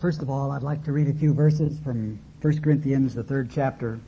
First 0.00 0.20
of 0.20 0.28
all, 0.28 0.50
I'd 0.50 0.62
like 0.62 0.84
to 0.84 0.92
read 0.92 1.08
a 1.08 1.14
few 1.14 1.32
verses 1.32 1.78
from 1.82 2.18
1 2.42 2.60
Corinthians, 2.60 3.14
the 3.14 3.22
third 3.22 3.50
chapter. 3.50 3.98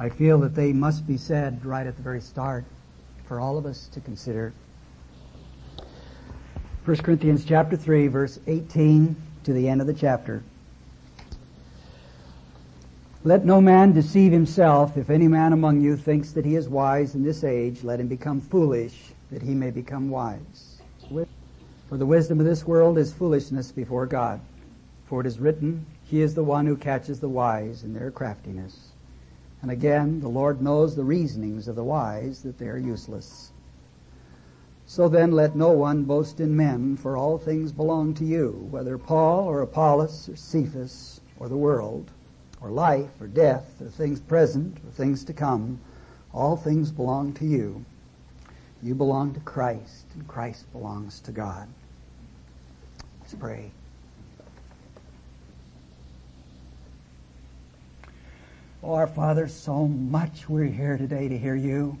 I 0.00 0.08
feel 0.08 0.38
that 0.40 0.56
they 0.56 0.72
must 0.72 1.06
be 1.06 1.16
said 1.16 1.64
right 1.64 1.86
at 1.86 1.94
the 1.96 2.02
very 2.02 2.20
start 2.20 2.64
for 3.24 3.38
all 3.38 3.56
of 3.56 3.66
us 3.66 3.86
to 3.92 4.00
consider. 4.00 4.52
1 6.84 6.96
Corinthians 6.98 7.44
chapter 7.44 7.76
3, 7.76 8.08
verse 8.08 8.40
18 8.48 9.14
to 9.44 9.52
the 9.52 9.68
end 9.68 9.80
of 9.80 9.86
the 9.86 9.94
chapter. 9.94 10.42
Let 13.22 13.44
no 13.44 13.60
man 13.60 13.92
deceive 13.92 14.32
himself. 14.32 14.96
If 14.96 15.08
any 15.08 15.28
man 15.28 15.52
among 15.52 15.82
you 15.82 15.96
thinks 15.96 16.32
that 16.32 16.44
he 16.44 16.56
is 16.56 16.68
wise 16.68 17.14
in 17.14 17.22
this 17.22 17.44
age, 17.44 17.84
let 17.84 18.00
him 18.00 18.08
become 18.08 18.40
foolish, 18.40 19.12
that 19.30 19.40
he 19.40 19.54
may 19.54 19.70
become 19.70 20.10
wise. 20.10 20.82
For 21.88 21.96
the 21.96 22.06
wisdom 22.06 22.40
of 22.40 22.46
this 22.46 22.66
world 22.66 22.98
is 22.98 23.12
foolishness 23.12 23.70
before 23.70 24.06
God. 24.06 24.40
For 25.06 25.20
it 25.20 25.26
is 25.26 25.38
written, 25.38 25.86
He 26.02 26.20
is 26.20 26.34
the 26.34 26.44
one 26.44 26.66
who 26.66 26.76
catches 26.76 27.20
the 27.20 27.28
wise 27.28 27.84
in 27.84 27.92
their 27.92 28.10
craftiness. 28.10 28.92
And 29.60 29.70
again, 29.70 30.20
the 30.20 30.28
Lord 30.28 30.60
knows 30.60 30.94
the 30.94 31.04
reasonings 31.04 31.68
of 31.68 31.76
the 31.76 31.84
wise, 31.84 32.42
that 32.42 32.58
they 32.58 32.68
are 32.68 32.78
useless. 32.78 33.52
So 34.86 35.08
then 35.08 35.32
let 35.32 35.56
no 35.56 35.70
one 35.70 36.04
boast 36.04 36.40
in 36.40 36.56
men, 36.56 36.96
for 36.96 37.16
all 37.16 37.38
things 37.38 37.72
belong 37.72 38.14
to 38.14 38.24
you, 38.24 38.68
whether 38.70 38.98
Paul 38.98 39.44
or 39.44 39.62
Apollos 39.62 40.28
or 40.28 40.36
Cephas 40.36 41.20
or 41.38 41.48
the 41.48 41.56
world, 41.56 42.10
or 42.60 42.70
life 42.70 43.20
or 43.20 43.26
death, 43.26 43.80
or 43.80 43.88
things 43.88 44.20
present 44.20 44.78
or 44.86 44.90
things 44.90 45.24
to 45.24 45.32
come, 45.32 45.80
all 46.32 46.56
things 46.56 46.90
belong 46.90 47.32
to 47.34 47.46
you. 47.46 47.84
You 48.82 48.94
belong 48.94 49.32
to 49.34 49.40
Christ, 49.40 50.04
and 50.14 50.28
Christ 50.28 50.70
belongs 50.72 51.20
to 51.20 51.32
God. 51.32 51.68
Let's 53.20 53.34
pray. 53.34 53.70
Oh, 58.86 58.92
our 58.92 59.06
Father, 59.06 59.48
so 59.48 59.86
much 59.86 60.46
we're 60.46 60.64
here 60.64 60.98
today 60.98 61.26
to 61.26 61.38
hear 61.38 61.54
you. 61.54 61.96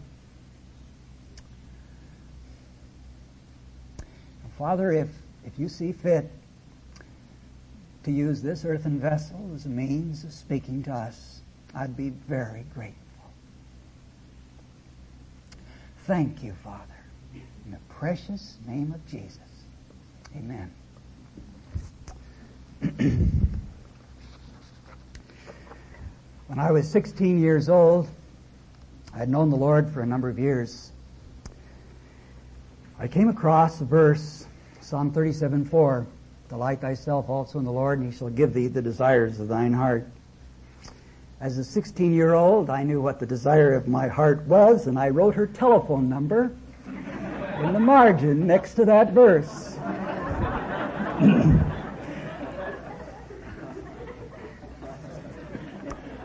Father, 4.58 4.92
if, 4.92 5.08
if 5.46 5.58
you 5.58 5.70
see 5.70 5.92
fit 5.92 6.30
to 8.02 8.10
use 8.10 8.42
this 8.42 8.66
earthen 8.66 9.00
vessel 9.00 9.50
as 9.54 9.64
a 9.64 9.70
means 9.70 10.24
of 10.24 10.32
speaking 10.34 10.82
to 10.82 10.92
us, 10.92 11.40
I'd 11.74 11.96
be 11.96 12.10
very 12.10 12.66
grateful. 12.74 13.00
Thank 16.06 16.42
you, 16.42 16.52
Father. 16.62 16.82
In 17.64 17.70
the 17.70 17.78
precious 17.88 18.58
name 18.66 18.92
of 18.92 19.06
Jesus. 19.06 19.38
Amen. 20.36 20.70
when 26.46 26.58
I 26.58 26.70
was 26.70 26.88
16 26.90 27.38
years 27.38 27.68
old, 27.68 28.08
I 29.14 29.18
had 29.18 29.28
known 29.28 29.50
the 29.50 29.56
Lord 29.56 29.90
for 29.90 30.02
a 30.02 30.06
number 30.06 30.28
of 30.28 30.38
years. 30.38 30.90
I 32.98 33.08
came 33.08 33.28
across 33.28 33.80
a 33.80 33.84
verse, 33.84 34.46
Psalm 34.80 35.10
37 35.10 35.64
4. 35.64 36.06
Delight 36.50 36.80
thyself 36.80 37.28
also 37.28 37.58
in 37.58 37.64
the 37.64 37.72
Lord, 37.72 37.98
and 37.98 38.12
he 38.12 38.16
shall 38.16 38.28
give 38.28 38.52
thee 38.52 38.66
the 38.66 38.82
desires 38.82 39.40
of 39.40 39.48
thine 39.48 39.72
heart. 39.72 40.06
As 41.40 41.58
a 41.58 41.64
16 41.64 42.12
year 42.12 42.34
old, 42.34 42.68
I 42.70 42.82
knew 42.82 43.00
what 43.00 43.18
the 43.18 43.26
desire 43.26 43.74
of 43.74 43.88
my 43.88 44.08
heart 44.08 44.44
was, 44.46 44.86
and 44.86 44.98
I 44.98 45.08
wrote 45.08 45.34
her 45.34 45.46
telephone 45.46 46.08
number 46.08 46.52
in 46.86 47.72
the 47.72 47.80
margin 47.80 48.46
next 48.46 48.74
to 48.74 48.84
that 48.84 49.12
verse. 49.12 49.78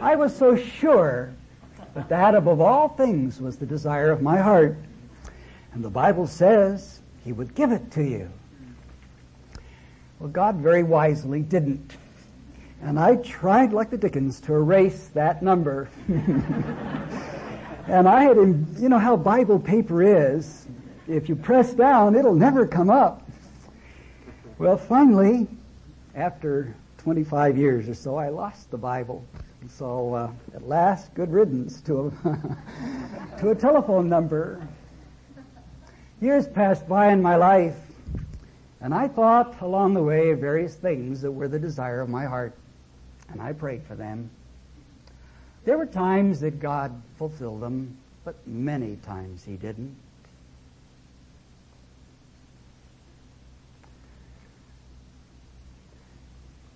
I 0.10 0.16
was 0.16 0.36
so 0.36 0.56
sure 0.56 1.32
that 1.94 2.10
that 2.10 2.34
above 2.34 2.62
all 2.62 2.90
things 2.90 3.40
was 3.40 3.58
the 3.58 3.68
desire 3.68 4.09
of 4.09 4.24
my 4.24 4.40
heart. 4.40 4.75
And 5.72 5.86
the 5.86 5.90
Bible 5.92 6.25
says 6.25 7.02
he 7.24 7.31
would 7.31 7.53
give 7.53 7.72
it 7.72 7.92
to 7.92 8.03
you. 8.03 8.28
Well, 10.19 10.30
God 10.30 10.56
very 10.56 10.81
wisely 10.81 11.44
didn't. 11.44 11.96
And 12.81 13.00
I 13.00 13.18
tried 13.18 13.72
like 13.72 13.92
the 13.92 14.00
Dickens 14.00 14.40
to 14.42 14.56
erase 14.56 15.09
that 15.09 15.44
number. 15.44 15.92
and 16.08 18.09
I 18.09 18.24
had, 18.24 18.38
you 18.80 18.90
know 18.90 18.98
how 18.98 19.16
Bible 19.16 19.59
paper 19.59 20.02
is. 20.02 20.66
If 21.08 21.30
you 21.30 21.36
press 21.36 21.75
down, 21.75 22.16
it'll 22.16 22.34
never 22.34 22.66
come 22.66 22.90
up. 22.90 23.30
Well, 24.58 24.75
finally, 24.75 25.46
after 26.16 26.75
25 26.98 27.59
years 27.59 27.88
or 27.88 27.94
so, 27.94 28.16
I 28.16 28.30
lost 28.30 28.72
the 28.72 28.78
Bible. 28.80 29.24
So 29.68 30.14
uh, 30.14 30.31
at 30.56 30.68
last, 30.68 31.14
good 31.14 31.31
riddance 31.31 31.81
to 31.81 32.14
a, 32.24 33.38
to 33.40 33.50
a 33.50 33.56
telephone 33.56 34.08
number. 34.08 34.66
Years 36.22 36.47
passed 36.47 36.88
by 36.88 37.12
in 37.12 37.22
my 37.22 37.36
life, 37.36 37.78
and 38.81 38.94
I 38.94 39.08
thought 39.08 39.59
along 39.62 39.94
the 39.94 40.03
way 40.03 40.31
of 40.31 40.40
various 40.40 40.75
things 40.75 41.22
that 41.22 41.31
were 41.31 41.48
the 41.48 41.59
desire 41.59 42.02
of 42.02 42.09
my 42.09 42.25
heart, 42.25 42.53
and 43.30 43.42
I 43.42 43.53
prayed 43.53 43.84
for 43.84 43.96
them. 43.96 44.30
There 45.66 45.78
were 45.78 45.86
times 45.86 46.40
that 46.40 46.59
God 46.59 47.00
fulfilled 47.18 47.62
them, 47.62 47.98
but 48.24 48.36
many 48.48 48.96
times 48.98 49.44
He 49.44 49.56
didn't. 49.56 49.96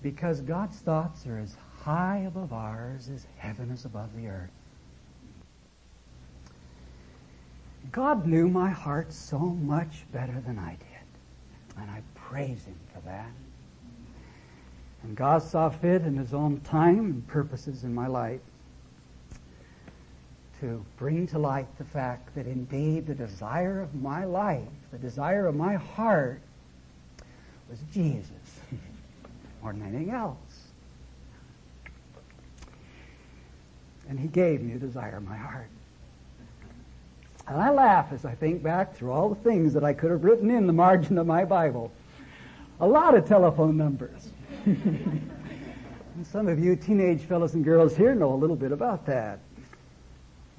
Because 0.02 0.42
God's 0.42 0.78
thoughts 0.80 1.26
are 1.28 1.40
as 1.40 1.56
high 1.84 2.24
above 2.26 2.54
ours 2.54 3.10
as 3.14 3.26
heaven 3.38 3.70
is 3.70 3.84
above 3.84 4.16
the 4.16 4.28
earth. 4.28 4.52
God 7.92 8.26
knew 8.26 8.48
my 8.48 8.70
heart 8.70 9.12
so 9.12 9.38
much 9.38 10.06
better 10.14 10.42
than 10.46 10.58
I 10.58 10.72
did, 10.72 11.82
and 11.82 11.92
I 11.92 12.02
praise 12.16 12.64
Him 12.64 12.78
for 12.94 13.02
that. 13.02 13.32
And 15.04 15.18
God 15.18 15.44
saw 15.44 15.70
fit 15.70 16.04
in 16.04 16.16
His 16.16 16.34
own 16.34 16.62
time 16.62 17.00
and 17.00 17.28
purposes 17.28 17.84
in 17.84 17.94
my 17.94 18.08
life 18.08 18.40
to 20.62 20.84
bring 20.96 21.28
to 21.28 21.38
light 21.38 21.68
the 21.78 21.84
fact 21.84 22.34
that 22.36 22.48
indeed 22.48 23.06
the 23.06 23.14
desire 23.14 23.82
of 23.82 23.94
my 23.94 24.24
life, 24.24 24.64
the 24.92 24.98
desire 24.98 25.48
of 25.48 25.56
my 25.56 25.76
heart, 25.76 26.40
was 27.70 27.80
Jesus 27.92 28.62
more 29.62 29.74
than 29.74 29.82
anything 29.82 30.12
else. 30.12 30.38
And 34.14 34.20
He 34.20 34.28
gave 34.28 34.62
me 34.62 34.74
the 34.74 34.80
desire 34.80 35.18
of 35.18 35.24
my 35.24 35.36
heart. 35.36 35.70
And 37.48 37.60
I 37.60 37.72
laugh 37.72 38.14
as 38.14 38.26
I 38.26 38.36
think 38.36 38.62
back 38.62 38.96
through 38.96 39.12
all 39.12 39.28
the 39.28 39.42
things 39.42 39.74
that 39.74 39.84
I 39.84 39.92
could 39.94 40.12
have 40.12 40.24
written 40.24 40.52
in 40.52 40.68
the 40.68 40.74
margin 40.74 41.18
of 41.18 41.26
my 41.26 41.46
Bible. 41.46 41.92
A 42.80 42.86
lot 42.88 43.18
of 43.18 43.28
telephone 43.28 43.76
numbers. 43.76 44.30
and 44.66 45.28
some 46.32 46.48
of 46.48 46.60
you 46.60 46.76
teenage 46.76 47.22
fellows 47.22 47.56
and 47.56 47.66
girls 47.66 47.98
here 47.98 48.14
know 48.14 48.32
a 48.32 48.36
little 48.36 48.56
bit 48.56 48.72
about 48.72 49.04
that. 49.08 49.40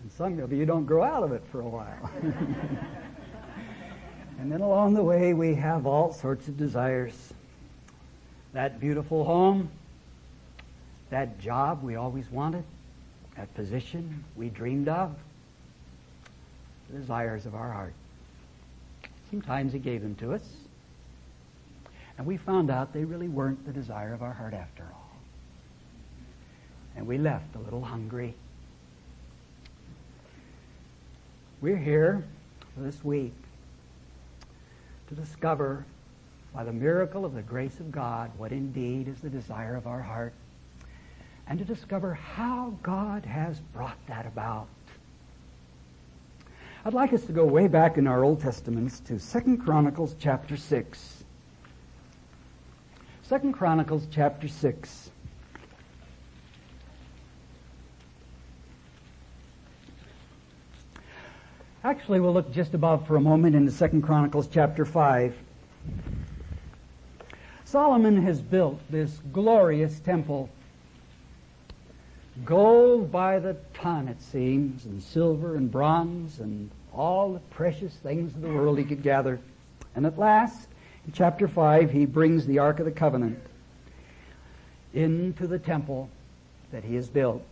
And 0.02 0.10
some 0.10 0.36
of 0.40 0.52
you 0.52 0.66
don't 0.66 0.84
grow 0.84 1.04
out 1.04 1.22
of 1.22 1.30
it 1.30 1.44
for 1.52 1.60
a 1.60 1.68
while. 1.68 2.10
and 4.40 4.50
then 4.50 4.62
along 4.62 4.94
the 4.94 5.04
way, 5.04 5.32
we 5.32 5.54
have 5.54 5.86
all 5.86 6.12
sorts 6.12 6.48
of 6.48 6.56
desires. 6.56 7.32
That 8.52 8.80
beautiful 8.80 9.24
home, 9.24 9.70
that 11.10 11.38
job 11.38 11.84
we 11.84 11.94
always 11.94 12.28
wanted, 12.32 12.64
that 13.36 13.52
position 13.54 14.24
we 14.36 14.48
dreamed 14.48 14.88
of, 14.88 15.14
the 16.90 16.98
desires 16.98 17.46
of 17.46 17.54
our 17.54 17.70
heart. 17.70 17.94
Sometimes 19.30 19.72
He 19.72 19.78
gave 19.78 20.02
them 20.02 20.14
to 20.16 20.34
us, 20.34 20.42
and 22.16 22.26
we 22.26 22.36
found 22.36 22.70
out 22.70 22.92
they 22.92 23.04
really 23.04 23.28
weren't 23.28 23.64
the 23.66 23.72
desire 23.72 24.14
of 24.14 24.22
our 24.22 24.32
heart 24.32 24.54
after 24.54 24.84
all. 24.84 25.10
And 26.96 27.06
we 27.06 27.18
left 27.18 27.56
a 27.56 27.58
little 27.58 27.82
hungry. 27.82 28.34
We're 31.60 31.76
here 31.76 32.22
this 32.76 33.02
week 33.02 33.32
to 35.08 35.14
discover 35.14 35.84
by 36.54 36.62
the 36.62 36.72
miracle 36.72 37.24
of 37.24 37.34
the 37.34 37.42
grace 37.42 37.80
of 37.80 37.90
God 37.90 38.30
what 38.36 38.52
indeed 38.52 39.08
is 39.08 39.18
the 39.18 39.28
desire 39.28 39.74
of 39.74 39.86
our 39.88 40.00
heart 40.00 40.32
and 41.46 41.58
to 41.58 41.64
discover 41.64 42.14
how 42.14 42.74
God 42.82 43.24
has 43.24 43.60
brought 43.72 43.98
that 44.06 44.26
about. 44.26 44.68
I'd 46.84 46.94
like 46.94 47.12
us 47.12 47.24
to 47.24 47.32
go 47.32 47.44
way 47.44 47.66
back 47.66 47.96
in 47.96 48.06
our 48.06 48.24
Old 48.24 48.40
Testaments 48.40 49.00
to 49.00 49.18
Second 49.18 49.58
Chronicles 49.58 50.14
chapter 50.18 50.56
6. 50.56 51.24
Second 53.22 53.54
Chronicles 53.54 54.06
chapter 54.10 54.48
6. 54.48 55.10
Actually, 61.82 62.20
we'll 62.20 62.32
look 62.32 62.50
just 62.50 62.74
above 62.74 63.06
for 63.06 63.16
a 63.16 63.20
moment 63.20 63.54
into 63.54 63.70
Second 63.70 64.02
Chronicles 64.02 64.46
chapter 64.46 64.84
5. 64.84 65.34
Solomon 67.64 68.22
has 68.22 68.40
built 68.40 68.80
this 68.90 69.20
glorious 69.32 70.00
temple. 70.00 70.48
Gold 72.42 73.12
by 73.12 73.38
the 73.38 73.56
ton, 73.74 74.08
it 74.08 74.20
seems, 74.20 74.86
and 74.86 75.00
silver 75.00 75.54
and 75.56 75.70
bronze 75.70 76.40
and 76.40 76.70
all 76.92 77.32
the 77.32 77.38
precious 77.38 77.94
things 77.94 78.34
of 78.34 78.40
the 78.42 78.48
world 78.48 78.78
he 78.78 78.84
could 78.84 79.02
gather. 79.02 79.38
And 79.94 80.04
at 80.04 80.18
last, 80.18 80.68
in 81.06 81.12
chapter 81.12 81.46
5, 81.46 81.90
he 81.90 82.06
brings 82.06 82.46
the 82.46 82.58
Ark 82.58 82.80
of 82.80 82.86
the 82.86 82.90
Covenant 82.90 83.38
into 84.92 85.46
the 85.46 85.58
temple 85.58 86.08
that 86.72 86.82
he 86.82 86.96
has 86.96 87.08
built. 87.08 87.44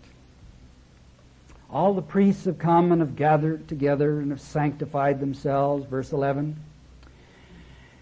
All 1.70 1.94
the 1.94 2.02
priests 2.02 2.44
have 2.44 2.58
come 2.58 2.92
and 2.92 3.00
have 3.00 3.16
gathered 3.16 3.68
together 3.68 4.20
and 4.20 4.30
have 4.30 4.40
sanctified 4.40 5.20
themselves, 5.20 5.86
verse 5.86 6.12
11. 6.12 6.56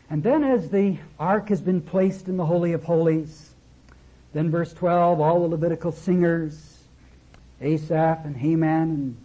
And 0.08 0.22
then 0.22 0.42
as 0.42 0.70
the 0.70 0.98
ark 1.20 1.50
has 1.50 1.60
been 1.60 1.80
placed 1.80 2.26
in 2.26 2.36
the 2.36 2.46
Holy 2.46 2.72
of 2.72 2.82
Holies, 2.82 3.49
then 4.32 4.50
verse 4.50 4.72
12, 4.72 5.20
all 5.20 5.40
the 5.40 5.48
Levitical 5.48 5.92
singers, 5.92 6.78
Asaph 7.60 8.24
and 8.24 8.36
Heman, 8.36 8.90
and, 8.90 9.16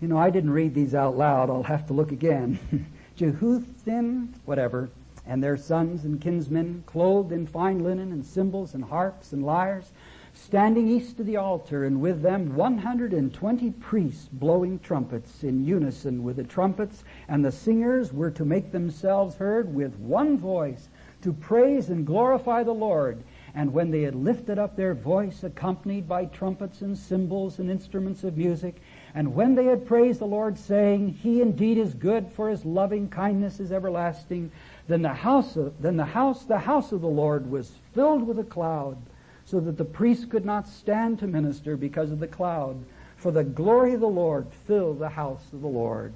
you 0.00 0.08
know, 0.08 0.18
I 0.18 0.30
didn't 0.30 0.50
read 0.50 0.74
these 0.74 0.94
out 0.94 1.16
loud, 1.16 1.50
I'll 1.50 1.62
have 1.62 1.86
to 1.86 1.92
look 1.92 2.12
again. 2.12 2.58
Jehuthim, 3.16 4.34
whatever, 4.44 4.90
and 5.26 5.42
their 5.42 5.56
sons 5.56 6.04
and 6.04 6.20
kinsmen, 6.20 6.82
clothed 6.86 7.32
in 7.32 7.46
fine 7.46 7.82
linen 7.82 8.12
and 8.12 8.24
cymbals 8.24 8.74
and 8.74 8.84
harps 8.84 9.32
and 9.32 9.44
lyres, 9.44 9.92
standing 10.34 10.88
east 10.88 11.20
of 11.20 11.26
the 11.26 11.36
altar, 11.36 11.84
and 11.84 12.00
with 12.00 12.20
them 12.20 12.56
120 12.56 13.70
priests 13.70 14.28
blowing 14.32 14.80
trumpets 14.80 15.44
in 15.44 15.64
unison 15.64 16.24
with 16.24 16.36
the 16.36 16.44
trumpets, 16.44 17.04
and 17.28 17.44
the 17.44 17.52
singers 17.52 18.12
were 18.12 18.32
to 18.32 18.44
make 18.44 18.72
themselves 18.72 19.36
heard 19.36 19.72
with 19.72 19.94
one 20.00 20.36
voice 20.36 20.88
to 21.22 21.32
praise 21.32 21.88
and 21.88 22.04
glorify 22.04 22.64
the 22.64 22.74
Lord. 22.74 23.22
And 23.54 23.72
when 23.72 23.90
they 23.90 24.02
had 24.02 24.16
lifted 24.16 24.58
up 24.58 24.74
their 24.74 24.94
voice, 24.94 25.44
accompanied 25.44 26.08
by 26.08 26.24
trumpets 26.24 26.80
and 26.80 26.98
cymbals 26.98 27.60
and 27.60 27.70
instruments 27.70 28.24
of 28.24 28.36
music, 28.36 28.80
and 29.14 29.34
when 29.34 29.54
they 29.54 29.66
had 29.66 29.86
praised 29.86 30.20
the 30.20 30.26
Lord, 30.26 30.58
saying, 30.58 31.10
He 31.22 31.40
indeed 31.40 31.78
is 31.78 31.94
good, 31.94 32.28
for 32.32 32.48
His 32.48 32.64
loving 32.64 33.08
kindness 33.08 33.60
is 33.60 33.70
everlasting, 33.70 34.50
then 34.88 35.02
the 35.02 35.14
house, 35.14 35.56
of, 35.56 35.80
then 35.80 35.96
the 35.96 36.04
house, 36.04 36.44
the 36.44 36.58
house 36.58 36.90
of 36.90 37.00
the 37.00 37.06
Lord 37.06 37.48
was 37.48 37.70
filled 37.94 38.26
with 38.26 38.40
a 38.40 38.44
cloud 38.44 38.96
so 39.44 39.60
that 39.60 39.76
the 39.76 39.84
priest 39.84 40.30
could 40.30 40.44
not 40.44 40.66
stand 40.66 41.18
to 41.20 41.26
minister 41.26 41.76
because 41.76 42.10
of 42.10 42.18
the 42.18 42.26
cloud. 42.26 42.76
For 43.16 43.30
the 43.30 43.44
glory 43.44 43.94
of 43.94 44.00
the 44.00 44.08
Lord 44.08 44.46
filled 44.66 44.98
the 44.98 45.08
house 45.08 45.52
of 45.52 45.60
the 45.60 45.68
Lord. 45.68 46.12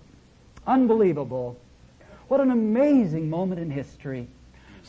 Unbelievable. 0.66 1.56
What 2.28 2.40
an 2.40 2.50
amazing 2.50 3.30
moment 3.30 3.60
in 3.60 3.70
history. 3.70 4.28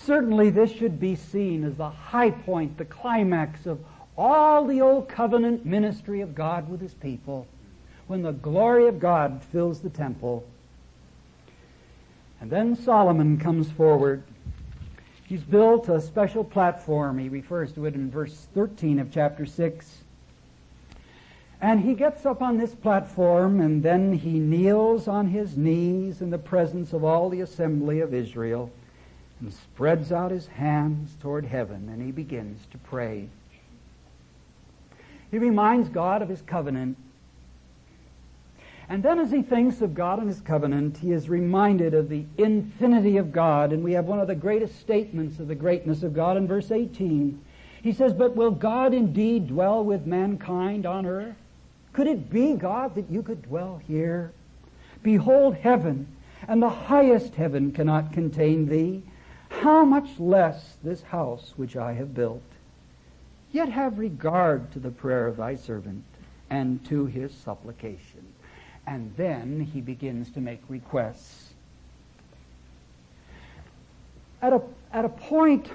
Certainly 0.06 0.52
this 0.52 0.72
should 0.72 1.00
be 1.00 1.16
seen 1.16 1.64
as 1.64 1.76
the 1.76 1.90
high 1.90 2.32
point, 2.32 2.78
the 2.78 2.86
climax 2.86 3.66
of 3.66 3.80
all 4.18 4.66
the 4.66 4.82
old 4.82 5.08
covenant 5.08 5.66
ministry 5.66 6.22
of 6.22 6.36
God 6.36 6.70
with 6.70 6.82
his 6.82 6.94
people. 6.94 7.48
When 8.08 8.22
the 8.22 8.32
glory 8.32 8.88
of 8.88 9.00
God 9.00 9.44
fills 9.52 9.82
the 9.82 9.90
temple. 9.90 10.44
And 12.42 12.50
then 12.50 12.76
Solomon 12.76 13.38
comes 13.38 13.70
forward 13.72 14.24
He's 15.30 15.44
built 15.44 15.90
a 15.90 16.02
special 16.02 16.44
platform. 16.44 17.20
He 17.20 17.30
refers 17.30 17.72
to 17.74 17.86
it 17.86 17.94
in 17.94 18.10
verse 18.10 18.48
13 18.56 18.98
of 18.98 19.12
chapter 19.12 19.46
6. 19.46 19.98
And 21.62 21.80
he 21.82 21.94
gets 21.94 22.26
up 22.26 22.42
on 22.42 22.58
this 22.58 22.74
platform 22.74 23.62
and 23.62 23.84
then 23.84 24.12
he 24.12 24.40
kneels 24.40 25.08
on 25.08 25.28
his 25.28 25.56
knees 25.56 26.24
in 26.24 26.32
the 26.32 26.40
presence 26.40 26.94
of 26.94 27.04
all 27.04 27.30
the 27.30 27.42
assembly 27.42 28.00
of 28.00 28.12
Israel 28.12 28.72
and 29.40 29.54
spreads 29.54 30.12
out 30.12 30.32
his 30.32 30.48
hands 30.48 31.16
toward 31.22 31.46
heaven 31.46 31.90
and 31.90 32.02
he 32.02 32.12
begins 32.12 32.60
to 32.72 32.78
pray. 32.78 33.28
He 35.32 35.38
reminds 35.38 35.90
God 35.90 36.22
of 36.22 36.30
his 36.30 36.42
covenant 36.42 36.98
and 38.90 39.04
then 39.04 39.20
as 39.20 39.32
he 39.32 39.44
thinks 39.44 39.82
of 39.82 39.94
God 39.94 40.18
and 40.18 40.28
his 40.28 40.42
covenant, 40.42 40.98
he 40.98 41.12
is 41.12 41.30
reminded 41.30 41.94
of 41.94 42.10
the 42.10 42.26
infinity 42.40 43.18
of 43.18 43.32
God. 43.32 43.72
And 43.72 43.84
we 43.84 43.94
have 43.94 44.06
one 44.06 44.20
of 44.20 44.28
the 44.28 44.34
greatest 44.34 44.80
statements 44.80 45.40
of 45.40 45.48
the 45.48 45.54
greatness 45.54 46.02
of 46.02 46.16
God 46.16 46.38
in 46.38 46.48
verse 46.48 46.72
18. 46.72 47.40
He 47.84 47.94
says, 47.94 48.14
But 48.14 48.36
will 48.36 48.50
God 48.50 48.96
indeed 48.96 49.50
dwell 49.50 49.84
with 49.84 50.08
mankind 50.08 50.88
on 50.88 51.06
earth? 51.06 51.36
Could 51.94 52.08
it 52.08 52.32
be, 52.32 52.56
God, 52.56 52.96
that 52.96 53.12
you 53.12 53.22
could 53.22 53.44
dwell 53.44 53.80
here? 53.88 54.32
Behold 55.04 55.56
heaven, 55.56 56.08
and 56.48 56.62
the 56.62 56.70
highest 56.70 57.36
heaven 57.36 57.72
cannot 57.72 58.12
contain 58.12 58.68
thee. 58.68 59.04
How 59.60 59.86
much 59.86 60.20
less 60.20 60.78
this 60.84 61.02
house 61.02 61.54
which 61.56 61.76
I 61.76 61.94
have 61.94 62.14
built? 62.14 62.44
Yet 63.52 63.70
have 63.70 64.00
regard 64.00 64.72
to 64.72 64.80
the 64.80 64.92
prayer 64.92 65.28
of 65.28 65.38
thy 65.38 65.56
servant 65.56 66.04
and 66.50 66.84
to 66.86 67.06
his 67.06 67.34
supplication 67.34 68.26
and 68.90 69.14
then 69.18 69.62
he 69.62 69.82
begins 69.82 70.32
to 70.32 70.42
make 70.42 70.62
requests. 70.68 71.54
At 74.42 74.52
a, 74.52 74.62
at 74.92 75.06
a 75.06 75.10
point 75.10 75.70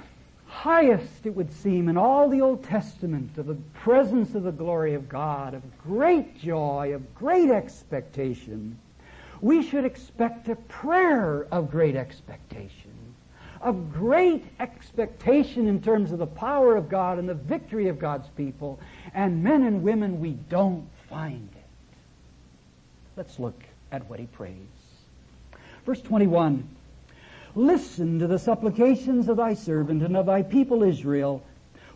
highest, 0.47 1.25
it 1.25 1.33
would 1.33 1.53
seem, 1.53 1.87
in 1.87 1.95
all 1.95 2.27
the 2.27 2.41
Old 2.41 2.63
Testament 2.63 3.37
of 3.37 3.45
the 3.45 3.55
presence 3.73 4.35
of 4.35 4.43
the 4.43 4.51
glory 4.51 4.95
of 4.95 5.07
God, 5.07 5.53
of 5.53 5.61
great 5.81 6.37
joy, 6.37 6.93
of 6.93 7.15
great 7.15 7.49
expectation, 7.49 8.77
we 9.39 9.63
should 9.63 9.85
expect 9.85 10.49
a 10.49 10.55
prayer 10.55 11.47
of 11.51 11.71
great 11.71 11.95
expectation, 11.95 12.84
of 13.65 13.91
great 13.91 14.45
expectation 14.59 15.67
in 15.67 15.81
terms 15.81 16.11
of 16.11 16.19
the 16.19 16.27
power 16.27 16.75
of 16.75 16.87
God 16.87 17.17
and 17.17 17.27
the 17.27 17.33
victory 17.33 17.87
of 17.87 17.97
God's 17.97 18.29
people. 18.37 18.79
And 19.15 19.43
men 19.43 19.63
and 19.63 19.81
women, 19.81 20.19
we 20.21 20.33
don't 20.33 20.87
find 21.09 21.49
it. 21.51 21.97
Let's 23.17 23.39
look 23.39 23.59
at 23.91 24.07
what 24.07 24.19
he 24.19 24.27
prays. 24.27 24.53
Verse 25.83 25.99
21. 26.01 26.69
Listen 27.55 28.19
to 28.19 28.27
the 28.27 28.37
supplications 28.37 29.29
of 29.29 29.37
thy 29.37 29.55
servant 29.55 30.03
and 30.03 30.15
of 30.15 30.27
thy 30.27 30.43
people 30.43 30.83
Israel. 30.83 31.41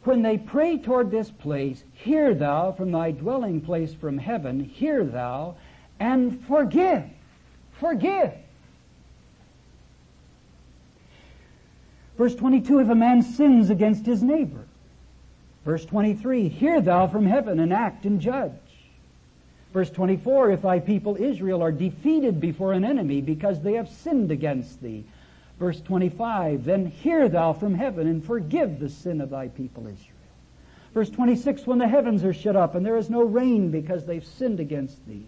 When 0.05 0.23
they 0.23 0.39
pray 0.39 0.79
toward 0.79 1.11
this 1.11 1.29
place, 1.29 1.83
hear 1.93 2.33
thou 2.33 2.71
from 2.71 2.91
thy 2.91 3.11
dwelling 3.11 3.61
place 3.61 3.93
from 3.93 4.17
heaven, 4.17 4.63
hear 4.63 5.03
thou, 5.03 5.55
and 5.99 6.43
forgive. 6.47 7.03
Forgive. 7.73 8.33
Verse 12.19 12.35
22, 12.35 12.79
if 12.79 12.89
a 12.89 12.95
man 12.95 13.21
sins 13.21 13.69
against 13.69 14.05
his 14.05 14.21
neighbor. 14.21 14.65
Verse 15.63 15.85
23, 15.85 16.49
hear 16.49 16.81
thou 16.81 17.07
from 17.07 17.25
heaven 17.25 17.61
and 17.61 17.71
act 17.71 18.03
and 18.03 18.19
judge. 18.19 18.51
Verse 19.71 19.89
24, 19.89 20.51
if 20.51 20.63
thy 20.63 20.79
people 20.79 21.15
Israel 21.15 21.63
are 21.63 21.71
defeated 21.71 22.41
before 22.41 22.73
an 22.73 22.83
enemy 22.83 23.21
because 23.21 23.61
they 23.61 23.75
have 23.75 23.87
sinned 23.87 24.31
against 24.31 24.81
thee. 24.81 25.05
Verse 25.59 25.79
25, 25.79 26.65
then 26.65 26.87
hear 26.87 27.29
thou 27.29 27.53
from 27.53 27.73
heaven 27.73 28.05
and 28.05 28.25
forgive 28.25 28.81
the 28.81 28.89
sin 28.89 29.21
of 29.21 29.29
thy 29.29 29.47
people 29.47 29.83
Israel. 29.83 30.17
Verse 30.93 31.09
26, 31.09 31.65
when 31.65 31.77
the 31.77 31.87
heavens 31.87 32.25
are 32.25 32.33
shut 32.33 32.57
up 32.57 32.75
and 32.75 32.85
there 32.85 32.97
is 32.97 33.09
no 33.09 33.21
rain 33.21 33.71
because 33.71 34.05
they've 34.05 34.25
sinned 34.25 34.59
against 34.59 35.07
thee. 35.07 35.23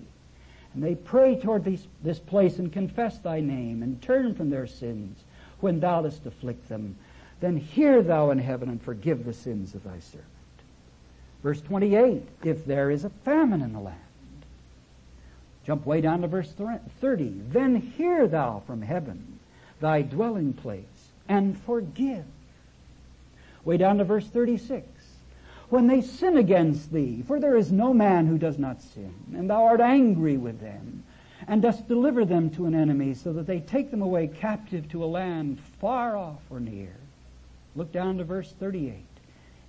And 0.73 0.83
they 0.83 0.95
pray 0.95 1.39
toward 1.39 1.63
this, 1.63 1.87
this 2.03 2.19
place 2.19 2.59
and 2.59 2.69
confess 2.69 3.17
thy 3.19 3.39
name 3.39 3.81
and 3.81 4.01
turn 4.01 4.35
from 4.35 4.49
their 4.49 4.67
sins 4.67 5.23
when 5.61 5.79
thou 5.79 6.01
dost 6.01 6.25
afflict 6.25 6.69
them. 6.69 6.95
Then 7.39 7.57
hear 7.57 8.01
thou 8.01 8.31
in 8.31 8.39
heaven 8.39 8.69
and 8.69 8.81
forgive 8.81 9.25
the 9.25 9.33
sins 9.33 9.73
of 9.73 9.83
thy 9.83 9.99
servant. 9.99 10.27
Verse 11.43 11.61
28, 11.61 12.23
if 12.43 12.65
there 12.65 12.91
is 12.91 13.03
a 13.03 13.09
famine 13.09 13.61
in 13.61 13.73
the 13.73 13.79
land. 13.79 13.97
Jump 15.65 15.85
way 15.85 16.01
down 16.01 16.21
to 16.21 16.27
verse 16.27 16.53
30. 16.99 17.41
Then 17.49 17.75
hear 17.75 18.27
thou 18.27 18.61
from 18.65 18.81
heaven 18.81 19.39
thy 19.79 20.03
dwelling 20.03 20.53
place 20.53 20.85
and 21.27 21.57
forgive. 21.57 22.25
Way 23.65 23.77
down 23.77 23.97
to 23.97 24.03
verse 24.03 24.27
36. 24.27 24.87
When 25.69 25.87
they 25.87 26.01
sin 26.01 26.37
against 26.37 26.91
thee, 26.91 27.23
for 27.25 27.39
there 27.39 27.55
is 27.55 27.71
no 27.71 27.93
man 27.93 28.27
who 28.27 28.37
does 28.37 28.59
not 28.59 28.81
sin, 28.81 29.13
and 29.33 29.49
thou 29.49 29.63
art 29.65 29.79
angry 29.81 30.37
with 30.37 30.59
them, 30.59 31.03
and 31.47 31.61
dost 31.61 31.87
deliver 31.87 32.25
them 32.25 32.49
to 32.51 32.65
an 32.65 32.75
enemy, 32.75 33.13
so 33.13 33.33
that 33.33 33.47
they 33.47 33.59
take 33.59 33.91
them 33.91 34.01
away 34.01 34.27
captive 34.27 34.87
to 34.89 35.03
a 35.03 35.05
land 35.05 35.59
far 35.79 36.15
off 36.15 36.41
or 36.49 36.59
near. 36.59 36.95
Look 37.75 37.91
down 37.91 38.17
to 38.17 38.23
verse 38.23 38.53
38. 38.59 39.05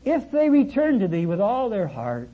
If 0.04 0.30
they 0.30 0.48
return 0.48 0.98
to 0.98 1.08
thee 1.08 1.26
with 1.26 1.40
all 1.40 1.68
their 1.68 1.86
heart, 1.86 2.28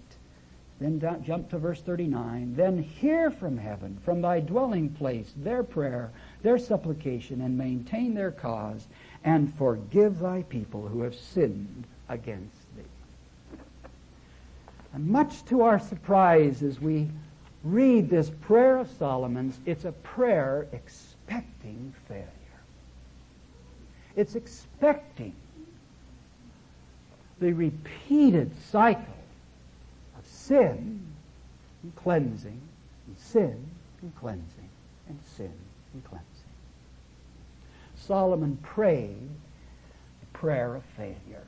then 0.80 1.00
jump 1.24 1.50
to 1.50 1.58
verse 1.58 1.80
39. 1.80 2.54
Then 2.56 2.82
hear 2.82 3.30
from 3.30 3.58
heaven, 3.58 3.98
from 4.04 4.22
thy 4.22 4.40
dwelling 4.40 4.90
place, 4.90 5.32
their 5.36 5.62
prayer, 5.62 6.10
their 6.42 6.56
supplication, 6.56 7.40
and 7.40 7.58
maintain 7.58 8.14
their 8.14 8.30
cause, 8.30 8.86
and 9.24 9.52
forgive 9.54 10.20
thy 10.20 10.42
people 10.44 10.86
who 10.86 11.02
have 11.02 11.14
sinned 11.14 11.84
against 12.08 12.76
thee. 12.76 13.58
And 14.94 15.06
much 15.06 15.44
to 15.46 15.62
our 15.62 15.78
surprise, 15.78 16.62
as 16.62 16.80
we 16.80 17.08
read 17.64 18.08
this 18.08 18.30
prayer 18.30 18.78
of 18.78 18.90
Solomon's, 18.98 19.58
it's 19.66 19.84
a 19.84 19.92
prayer 19.92 20.66
expecting 20.72 21.92
failure. 22.06 22.26
It's 24.16 24.34
expecting 24.34 25.34
the 27.40 27.52
repeated 27.52 28.50
cycle 28.70 29.14
of 30.18 30.26
sin 30.26 31.00
and 31.82 31.96
cleansing, 31.96 32.60
and 33.06 33.18
sin 33.18 33.66
and 34.02 34.14
cleansing, 34.16 34.68
and 35.08 35.18
sin 35.36 35.52
and 35.92 36.04
cleansing. 36.04 36.26
Solomon 37.96 38.56
prayed 38.62 39.28
a 40.22 40.38
prayer 40.38 40.74
of 40.74 40.82
failure. 40.96 41.46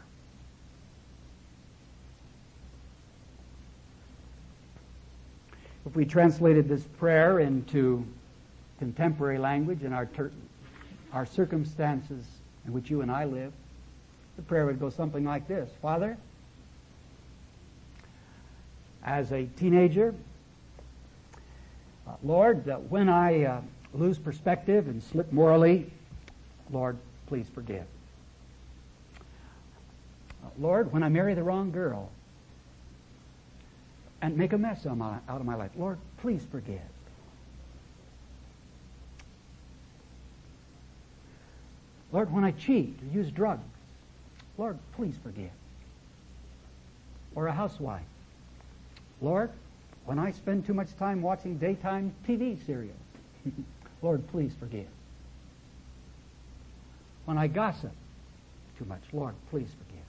If 5.87 5.96
we 5.96 6.04
translated 6.04 6.68
this 6.68 6.82
prayer 6.99 7.40
into 7.40 8.04
contemporary 8.78 9.38
language 9.38 9.82
in 9.82 9.92
our, 9.92 10.06
ter- 10.06 10.32
our 11.12 11.25
circumstances 11.25 12.25
in 12.66 12.72
which 12.72 12.90
you 12.90 13.00
and 13.00 13.10
I 13.10 13.25
live, 13.25 13.52
the 14.37 14.42
prayer 14.42 14.66
would 14.66 14.78
go 14.78 14.90
something 14.90 15.25
like 15.25 15.49
this 15.49 15.70
Father, 15.80 16.16
as 19.02 19.32
a 19.32 19.46
teenager, 19.56 20.14
uh, 22.06 22.12
Lord, 22.22 22.68
uh, 22.68 22.76
when 22.76 23.08
I 23.08 23.44
uh, 23.44 23.60
lose 23.94 24.18
perspective 24.18 24.87
and 24.87 25.02
slip 25.02 25.32
morally, 25.32 25.90
Lord, 26.70 26.99
please 27.26 27.46
forgive. 27.54 27.84
Uh, 30.44 30.49
Lord, 30.58 30.92
when 30.92 31.02
I 31.02 31.08
marry 31.08 31.34
the 31.34 31.42
wrong 31.42 31.70
girl 31.70 32.10
and 34.22 34.36
make 34.36 34.52
a 34.52 34.58
mess 34.58 34.86
out 34.86 35.22
of 35.28 35.44
my 35.44 35.54
life, 35.54 35.70
Lord, 35.76 35.98
please 36.18 36.42
forgive. 36.50 36.80
Lord, 42.12 42.32
when 42.32 42.44
I 42.44 42.50
cheat 42.50 42.98
or 43.02 43.14
use 43.14 43.30
drugs, 43.30 43.62
Lord, 44.58 44.78
please 44.96 45.14
forgive. 45.22 45.50
Or 47.34 47.46
a 47.46 47.52
housewife. 47.52 48.02
Lord, 49.20 49.50
when 50.04 50.18
I 50.18 50.32
spend 50.32 50.66
too 50.66 50.74
much 50.74 50.96
time 50.98 51.22
watching 51.22 51.58
daytime 51.58 52.12
TV 52.26 52.64
serials, 52.66 52.96
Lord, 54.02 54.26
please 54.28 54.52
forgive. 54.58 54.88
When 57.26 57.38
I 57.38 57.46
gossip 57.46 57.92
too 58.76 58.84
much, 58.86 59.02
Lord, 59.12 59.34
please 59.50 59.68
forgive. 59.78 60.00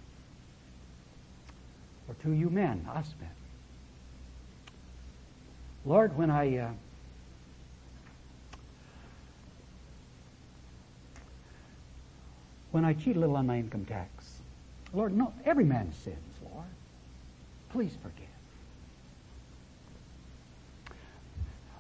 Or 2.08 2.16
to 2.24 2.32
you 2.36 2.50
men, 2.50 2.88
us 2.94 3.14
men. 3.20 3.30
Lord, 5.86 6.16
when 6.18 6.30
I 6.30 6.58
uh, 6.58 6.70
when 12.72 12.86
I 12.86 12.94
cheat 12.94 13.16
a 13.16 13.20
little 13.20 13.36
on 13.36 13.48
my 13.48 13.58
income 13.58 13.86
tax, 13.86 14.42
Lord, 14.94 15.16
no, 15.16 15.34
every 15.46 15.66
man 15.66 15.92
sins, 16.04 16.18
Lord. 16.44 16.68
Please 17.72 17.94
forgive. 18.02 18.28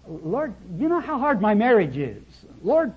Lord, 0.07 0.53
you 0.77 0.89
know 0.89 0.99
how 0.99 1.19
hard 1.19 1.41
my 1.41 1.53
marriage 1.53 1.97
is. 1.97 2.23
Lord, 2.63 2.91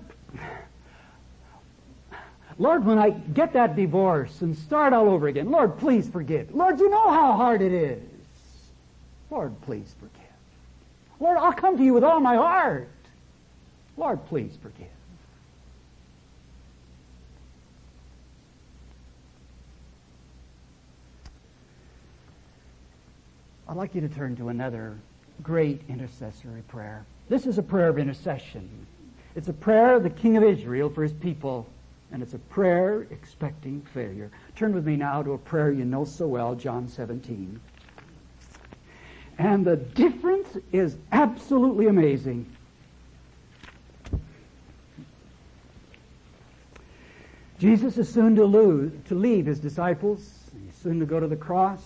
Lord, 2.57 2.85
when 2.85 2.97
I 2.97 3.09
get 3.11 3.53
that 3.53 3.75
divorce 3.75 4.41
and 4.41 4.57
start 4.57 4.93
all 4.93 5.09
over 5.09 5.27
again, 5.27 5.51
Lord, 5.51 5.77
please 5.77 6.07
forgive. 6.07 6.55
Lord, 6.55 6.79
you 6.79 6.89
know 6.89 7.11
how 7.11 7.33
hard 7.33 7.61
it 7.61 7.73
is. 7.73 8.01
Lord, 9.29 9.53
please 9.61 9.93
forgive. 9.99 10.14
Lord, 11.19 11.37
I'll 11.37 11.53
come 11.53 11.77
to 11.77 11.83
you 11.83 11.93
with 11.93 12.03
all 12.03 12.19
my 12.19 12.35
heart. 12.35 12.89
Lord, 13.97 14.25
please 14.27 14.57
forgive. 14.61 14.87
I'd 23.67 23.77
like 23.77 23.95
you 23.95 24.01
to 24.01 24.09
turn 24.09 24.35
to 24.37 24.49
another 24.49 24.95
great 25.41 25.81
intercessory 25.89 26.61
prayer. 26.67 27.05
This 27.29 27.47
is 27.47 27.57
a 27.57 27.63
prayer 27.63 27.89
of 27.89 27.97
intercession. 27.97 28.69
It's 29.35 29.47
a 29.47 29.53
prayer 29.53 29.95
of 29.95 30.03
the 30.03 30.09
King 30.09 30.37
of 30.37 30.43
Israel 30.43 30.89
for 30.89 31.01
his 31.01 31.13
people, 31.13 31.67
and 32.11 32.21
it's 32.21 32.33
a 32.33 32.39
prayer 32.39 33.07
expecting 33.09 33.81
failure. 33.93 34.29
Turn 34.55 34.73
with 34.73 34.85
me 34.85 34.95
now 34.95 35.23
to 35.23 35.33
a 35.33 35.37
prayer 35.37 35.71
you 35.71 35.83
know 35.83 36.05
so 36.05 36.27
well, 36.27 36.55
John 36.55 36.87
17. 36.87 37.59
And 39.37 39.65
the 39.65 39.75
difference 39.75 40.57
is 40.71 40.97
absolutely 41.11 41.87
amazing. 41.87 42.45
Jesus 47.59 47.97
is 47.97 48.11
soon 48.11 48.35
to, 48.35 48.45
lose, 48.45 48.91
to 49.07 49.15
leave 49.15 49.45
his 49.45 49.59
disciples. 49.59 50.29
He's 50.65 50.75
soon 50.75 50.99
to 50.99 51.05
go 51.05 51.19
to 51.19 51.27
the 51.27 51.35
cross. 51.35 51.81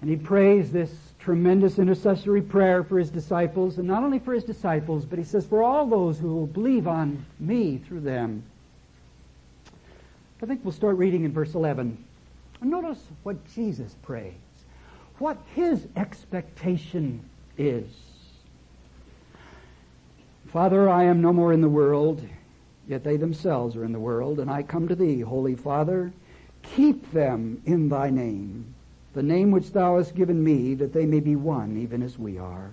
And 0.00 0.08
he 0.08 0.16
prays 0.16 0.72
this 0.72 0.90
tremendous 1.18 1.78
intercessory 1.78 2.40
prayer 2.40 2.82
for 2.82 2.98
his 2.98 3.10
disciples, 3.10 3.78
and 3.78 3.86
not 3.86 4.02
only 4.02 4.18
for 4.18 4.32
his 4.32 4.44
disciples, 4.44 5.04
but 5.04 5.18
he 5.18 5.24
says, 5.24 5.46
for 5.46 5.62
all 5.62 5.86
those 5.86 6.18
who 6.18 6.32
will 6.32 6.46
believe 6.46 6.88
on 6.88 7.24
me 7.38 7.76
through 7.76 8.00
them. 8.00 8.42
I 10.42 10.46
think 10.46 10.64
we'll 10.64 10.72
start 10.72 10.96
reading 10.96 11.24
in 11.24 11.32
verse 11.32 11.54
11. 11.54 12.02
Notice 12.62 13.02
what 13.22 13.44
Jesus 13.54 13.94
prays, 14.02 14.34
what 15.18 15.38
his 15.54 15.86
expectation 15.96 17.22
is. 17.58 17.86
Father, 20.48 20.88
I 20.88 21.04
am 21.04 21.20
no 21.20 21.32
more 21.32 21.52
in 21.52 21.60
the 21.60 21.68
world, 21.68 22.26
yet 22.88 23.04
they 23.04 23.16
themselves 23.16 23.76
are 23.76 23.84
in 23.84 23.92
the 23.92 24.00
world, 24.00 24.40
and 24.40 24.50
I 24.50 24.62
come 24.62 24.88
to 24.88 24.94
thee, 24.94 25.20
Holy 25.20 25.54
Father. 25.54 26.12
Keep 26.62 27.12
them 27.12 27.62
in 27.64 27.88
thy 27.88 28.10
name 28.10 28.74
the 29.12 29.22
name 29.22 29.50
which 29.50 29.72
thou 29.72 29.96
hast 29.96 30.14
given 30.14 30.42
me, 30.42 30.74
that 30.74 30.92
they 30.92 31.06
may 31.06 31.20
be 31.20 31.36
one, 31.36 31.76
even 31.76 32.02
as 32.02 32.18
we 32.18 32.38
are. 32.38 32.72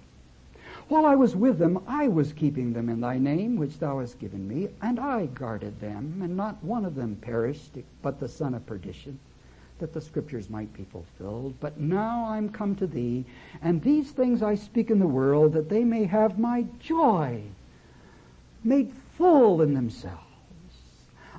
While 0.89 1.06
I 1.06 1.15
was 1.15 1.36
with 1.36 1.60
them, 1.60 1.84
I 1.86 2.08
was 2.08 2.32
keeping 2.32 2.72
them 2.72 2.88
in 2.88 3.01
thy 3.01 3.17
name, 3.17 3.58
which 3.58 3.77
thou 3.77 4.00
hast 4.00 4.20
given 4.20 4.48
me, 4.48 4.70
and 4.82 5.00
I 5.01 5.25
guarded 5.25 5.82
them, 5.82 6.22
and 6.22 6.38
not 6.38 6.63
one 6.63 6.86
of 6.86 6.96
them 6.96 7.17
perished, 7.17 7.77
but 8.01 8.22
the 8.22 8.29
son 8.29 8.53
of 8.53 8.65
perdition, 8.65 9.20
that 9.79 9.94
the 9.94 10.00
scriptures 10.00 10.50
might 10.50 10.72
be 10.72 10.86
fulfilled. 10.86 11.56
But 11.60 11.77
now 11.77 12.25
I'm 12.25 12.48
come 12.48 12.74
to 12.75 12.88
thee, 12.88 13.25
and 13.62 13.82
these 13.82 14.12
things 14.12 14.41
I 14.41 14.56
speak 14.56 14.89
in 14.89 15.00
the 15.00 15.08
world, 15.08 15.51
that 15.53 15.67
they 15.67 15.84
may 15.84 16.06
have 16.06 16.39
my 16.39 16.65
joy 16.79 17.41
made 18.63 18.94
full 19.17 19.62
in 19.62 19.74
themselves. 19.74 20.24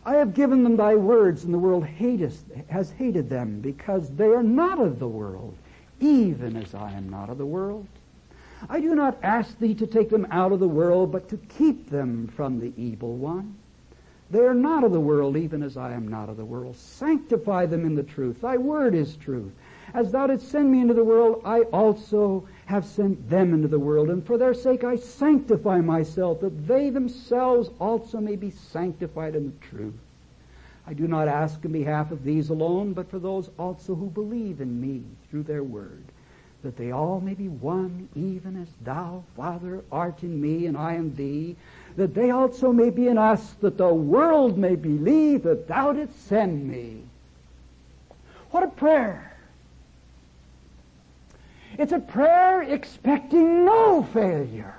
I 0.04 0.16
have 0.16 0.34
given 0.34 0.62
them 0.62 0.76
thy 0.76 0.94
words, 0.94 1.44
and 1.44 1.54
the 1.54 1.58
world 1.58 1.84
hateth, 1.86 2.44
has 2.68 2.90
hated 2.90 3.30
them, 3.30 3.60
because 3.60 4.10
they 4.10 4.28
are 4.28 4.42
not 4.42 4.78
of 4.78 4.98
the 4.98 5.08
world, 5.08 5.54
even 6.00 6.54
as 6.54 6.74
I 6.74 6.92
am 6.92 7.08
not 7.08 7.30
of 7.30 7.38
the 7.38 7.46
world. 7.46 7.86
I 8.68 8.80
do 8.80 8.94
not 8.94 9.18
ask 9.22 9.58
thee 9.58 9.74
to 9.74 9.86
take 9.86 10.10
them 10.10 10.26
out 10.30 10.52
of 10.52 10.60
the 10.60 10.68
world, 10.68 11.12
but 11.12 11.28
to 11.28 11.36
keep 11.36 11.90
them 11.90 12.26
from 12.28 12.58
the 12.58 12.72
evil 12.76 13.16
one. 13.16 13.56
They 14.30 14.40
are 14.40 14.54
not 14.54 14.84
of 14.84 14.92
the 14.92 15.00
world, 15.00 15.36
even 15.36 15.62
as 15.62 15.76
I 15.76 15.92
am 15.92 16.06
not 16.08 16.28
of 16.28 16.36
the 16.36 16.44
world. 16.44 16.76
Sanctify 16.76 17.66
them 17.66 17.86
in 17.86 17.94
the 17.94 18.02
truth. 18.02 18.42
Thy 18.42 18.56
word 18.56 18.94
is 18.94 19.16
truth. 19.16 19.52
As 19.94 20.12
thou 20.12 20.26
didst 20.26 20.50
send 20.50 20.70
me 20.70 20.82
into 20.82 20.92
the 20.92 21.04
world, 21.04 21.40
I 21.46 21.62
also 21.62 22.46
have 22.66 22.84
sent 22.84 23.30
them 23.30 23.54
into 23.54 23.68
the 23.68 23.78
world, 23.78 24.10
and 24.10 24.26
for 24.26 24.36
their 24.36 24.52
sake 24.52 24.84
I 24.84 24.96
sanctify 24.96 25.80
myself, 25.80 26.40
that 26.40 26.66
they 26.66 26.90
themselves 26.90 27.70
also 27.80 28.20
may 28.20 28.36
be 28.36 28.50
sanctified 28.50 29.34
in 29.34 29.46
the 29.46 29.66
truth. 29.66 29.94
I 30.86 30.92
do 30.92 31.08
not 31.08 31.28
ask 31.28 31.64
in 31.64 31.72
behalf 31.72 32.10
of 32.10 32.24
these 32.24 32.50
alone, 32.50 32.92
but 32.92 33.10
for 33.10 33.18
those 33.18 33.48
also 33.58 33.94
who 33.94 34.10
believe 34.10 34.60
in 34.60 34.78
me 34.80 35.02
through 35.30 35.44
their 35.44 35.64
word, 35.64 36.04
that 36.62 36.76
they 36.76 36.90
all 36.90 37.20
may 37.20 37.34
be 37.34 37.48
one, 37.48 38.08
even 38.16 38.60
as 38.60 38.68
thou, 38.84 39.22
Father, 39.36 39.84
art 39.92 40.22
in 40.22 40.40
me, 40.40 40.66
and 40.66 40.76
I 40.76 40.94
in 40.94 41.14
thee, 41.14 41.56
that 41.96 42.14
they 42.14 42.30
also 42.30 42.72
may 42.72 42.90
be 42.90 43.06
in 43.06 43.16
us, 43.16 43.52
that 43.60 43.78
the 43.78 43.92
world 43.92 44.58
may 44.58 44.74
believe 44.74 45.44
that 45.44 45.68
thou 45.68 45.92
didst 45.92 46.26
send 46.26 46.68
me. 46.68 47.02
What 48.50 48.64
a 48.64 48.68
prayer! 48.68 49.36
It's 51.78 51.92
a 51.92 52.00
prayer 52.00 52.62
expecting 52.62 53.64
no 53.64 54.02
failure. 54.02 54.74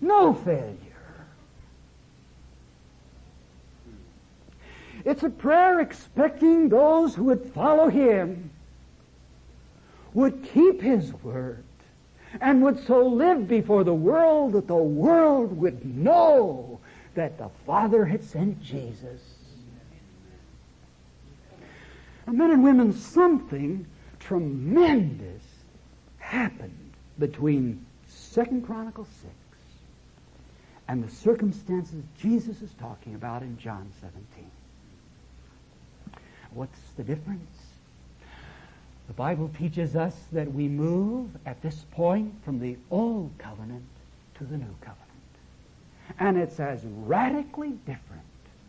No 0.00 0.34
failure. 0.34 0.76
It's 5.04 5.22
a 5.22 5.30
prayer 5.30 5.80
expecting 5.80 6.68
those 6.68 7.14
who 7.14 7.24
would 7.24 7.52
follow 7.52 7.88
Him 7.88 8.50
would 10.16 10.42
keep 10.42 10.80
His 10.80 11.12
word 11.22 11.62
and 12.40 12.62
would 12.62 12.82
so 12.86 13.06
live 13.06 13.46
before 13.46 13.84
the 13.84 13.92
world 13.92 14.54
that 14.54 14.66
the 14.66 14.74
world 14.74 15.54
would 15.58 15.84
know 15.84 16.80
that 17.14 17.36
the 17.36 17.50
Father 17.66 18.06
had 18.06 18.24
sent 18.24 18.62
Jesus. 18.62 19.20
And 22.26 22.38
men 22.38 22.50
and 22.50 22.64
women, 22.64 22.94
something 22.94 23.86
tremendous 24.18 25.42
happened 26.18 26.92
between 27.18 27.84
Second 28.08 28.64
Chronicles 28.64 29.08
6 29.20 29.34
and 30.88 31.04
the 31.04 31.10
circumstances 31.10 32.02
Jesus 32.18 32.62
is 32.62 32.70
talking 32.80 33.14
about 33.14 33.42
in 33.42 33.58
John 33.58 33.92
17. 34.00 34.50
What's 36.52 36.80
the 36.96 37.04
difference? 37.04 37.55
The 39.06 39.14
Bible 39.14 39.50
teaches 39.56 39.94
us 39.94 40.14
that 40.32 40.52
we 40.52 40.68
move 40.68 41.30
at 41.46 41.62
this 41.62 41.84
point 41.92 42.34
from 42.44 42.58
the 42.58 42.76
old 42.90 43.30
covenant 43.38 43.84
to 44.38 44.44
the 44.44 44.58
new 44.58 44.74
covenant. 44.80 45.02
And 46.18 46.36
it's 46.36 46.60
as 46.60 46.84
radically 46.84 47.72
different 47.86 48.22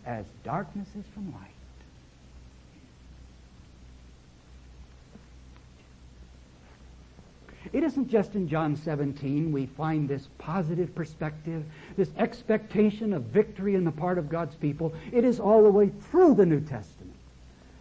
as 0.05 0.25
darkness 0.43 0.87
is 0.97 1.05
from 1.13 1.31
light. 1.33 1.51
It 7.73 7.83
isn't 7.83 8.09
just 8.09 8.35
in 8.35 8.47
John 8.47 8.75
17 8.75 9.51
we 9.51 9.65
find 9.65 10.07
this 10.07 10.29
positive 10.37 10.93
perspective, 10.95 11.65
this 11.97 12.09
expectation 12.17 13.11
of 13.13 13.23
victory 13.23 13.75
in 13.75 13.83
the 13.83 13.91
part 13.91 14.17
of 14.17 14.29
God's 14.29 14.55
people. 14.55 14.93
It 15.11 15.25
is 15.25 15.39
all 15.39 15.63
the 15.63 15.69
way 15.69 15.89
through 15.89 16.35
the 16.35 16.45
New 16.45 16.61
Testament. 16.61 17.16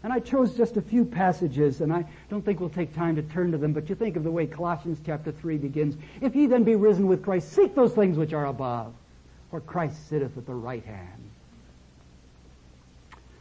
And 0.06 0.12
I 0.12 0.20
chose 0.20 0.56
just 0.56 0.76
a 0.76 0.80
few 0.80 1.04
passages, 1.04 1.80
and 1.80 1.92
I 1.92 2.04
don't 2.30 2.44
think 2.44 2.60
we'll 2.60 2.68
take 2.68 2.94
time 2.94 3.16
to 3.16 3.22
turn 3.22 3.50
to 3.50 3.58
them, 3.58 3.72
but 3.72 3.88
you 3.88 3.96
think 3.96 4.14
of 4.14 4.22
the 4.22 4.30
way 4.30 4.46
Colossians 4.46 5.00
chapter 5.04 5.32
3 5.32 5.58
begins. 5.58 5.96
If 6.20 6.36
ye 6.36 6.46
then 6.46 6.62
be 6.62 6.76
risen 6.76 7.08
with 7.08 7.24
Christ, 7.24 7.52
seek 7.52 7.74
those 7.74 7.92
things 7.92 8.16
which 8.16 8.32
are 8.32 8.46
above, 8.46 8.94
for 9.50 9.60
Christ 9.60 10.08
sitteth 10.08 10.38
at 10.38 10.46
the 10.46 10.54
right 10.54 10.84
hand. 10.84 11.28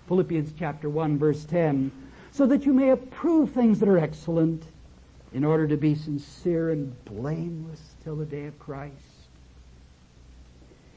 Philippians 0.08 0.54
chapter 0.58 0.90
1 0.90 1.20
verse 1.20 1.46
10, 1.46 1.92
so 2.32 2.48
that 2.48 2.66
you 2.66 2.74
may 2.74 2.90
approve 2.90 3.52
things 3.52 3.80
that 3.80 3.88
are 3.88 4.00
excellent, 4.00 4.64
in 5.36 5.46
order 5.46 5.68
to 5.68 5.78
be 5.78 5.94
sincere 5.94 6.72
and 6.72 7.06
blameless 7.06 7.94
till 8.04 8.16
the 8.16 8.26
day 8.26 8.48
of 8.48 8.58
Christ. 8.58 8.96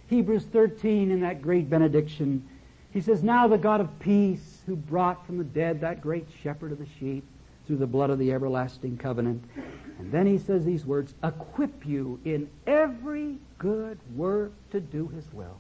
Hebrews 0.06 0.44
13 0.44 1.10
in 1.10 1.20
that 1.20 1.42
great 1.42 1.68
benediction, 1.68 2.48
he 2.90 3.02
says, 3.02 3.22
Now 3.22 3.46
the 3.48 3.58
God 3.58 3.82
of 3.82 3.98
peace, 3.98 4.57
who 4.68 4.76
brought 4.76 5.26
from 5.26 5.38
the 5.38 5.44
dead 5.44 5.80
that 5.80 6.00
great 6.00 6.28
shepherd 6.42 6.72
of 6.72 6.78
the 6.78 6.87
sheep 7.00 7.25
through 7.66 7.78
the 7.78 7.87
blood 7.87 8.10
of 8.10 8.18
the 8.18 8.32
everlasting 8.32 8.96
covenant. 8.96 9.42
And 9.98 10.12
then 10.12 10.26
he 10.26 10.38
says 10.38 10.64
these 10.64 10.87
words, 10.87 11.14
equip 11.25 11.84
you 11.84 12.20
in 12.25 12.48
every 12.66 13.38
good 13.58 13.98
work 14.14 14.52
to 14.70 14.80
do 14.80 15.08
his 15.08 15.25
will. 15.32 15.58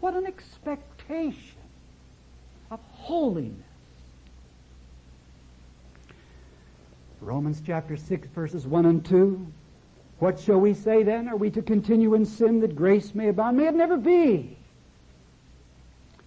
What 0.00 0.14
an 0.14 0.26
expectation 0.26 1.58
of 2.70 2.80
holiness 2.92 3.66
Romans 7.22 7.62
chapter 7.64 7.96
6 7.96 8.28
verses 8.34 8.66
1 8.66 8.84
and 8.84 9.04
2. 9.04 9.46
What 10.18 10.40
shall 10.40 10.58
we 10.58 10.74
say 10.74 11.02
then? 11.04 11.28
Are 11.28 11.36
we 11.36 11.50
to 11.50 11.62
continue 11.62 12.14
in 12.14 12.26
sin 12.26 12.60
that 12.60 12.74
grace 12.74 13.14
may 13.14 13.28
abound? 13.28 13.56
May 13.56 13.68
it 13.68 13.74
never 13.74 13.96
be. 13.96 14.58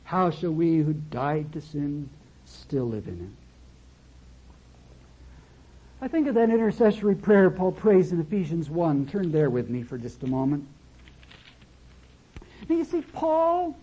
How 0.05 0.29
shall 0.29 0.51
we 0.51 0.77
who 0.77 0.93
died 0.93 1.51
to 1.53 1.61
sin 1.61 2.09
still 2.45 2.85
live 2.85 3.07
in 3.07 3.19
it? 3.19 3.29
I 5.99 6.07
think 6.07 6.27
of 6.27 6.35
that 6.35 6.51
intercessory 6.51 7.15
prayer 7.15 7.49
Paul 7.49 7.71
prays 7.71 8.11
in 8.11 8.19
Ephesians 8.19 8.69
1. 8.69 9.07
Turn 9.07 9.31
there 9.31 9.49
with 9.49 9.69
me 9.69 9.81
for 9.81 9.97
just 9.97 10.21
a 10.21 10.27
moment. 10.27 10.67
Now 12.69 12.75
you 12.75 12.83
see, 12.83 13.01
Paul, 13.01 13.75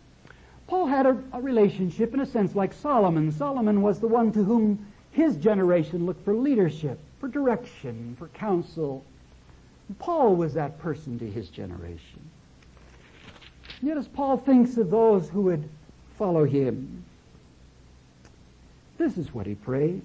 Paul 0.68 0.86
had 0.86 1.06
a, 1.06 1.20
a 1.32 1.40
relationship 1.40 2.14
in 2.14 2.20
a 2.20 2.26
sense 2.26 2.54
like 2.54 2.72
Solomon. 2.72 3.32
Solomon 3.32 3.82
was 3.82 3.98
the 3.98 4.06
one 4.06 4.30
to 4.32 4.44
whom 4.44 4.86
his 5.10 5.36
generation 5.36 6.06
looked 6.06 6.24
for 6.24 6.34
leadership, 6.34 7.00
for 7.18 7.26
direction, 7.26 8.14
for 8.16 8.28
counsel. 8.28 9.04
Paul 9.98 10.36
was 10.36 10.54
that 10.54 10.78
person 10.78 11.18
to 11.18 11.28
his 11.28 11.48
generation. 11.48 12.20
Yet 13.82 13.96
as 13.96 14.06
Paul 14.06 14.36
thinks 14.36 14.76
of 14.76 14.90
those 14.90 15.28
who 15.28 15.42
would 15.42 15.68
follow 16.18 16.44
him, 16.44 17.04
this 18.98 19.18
is 19.18 19.34
what 19.34 19.46
he 19.46 19.54
prays. 19.54 20.02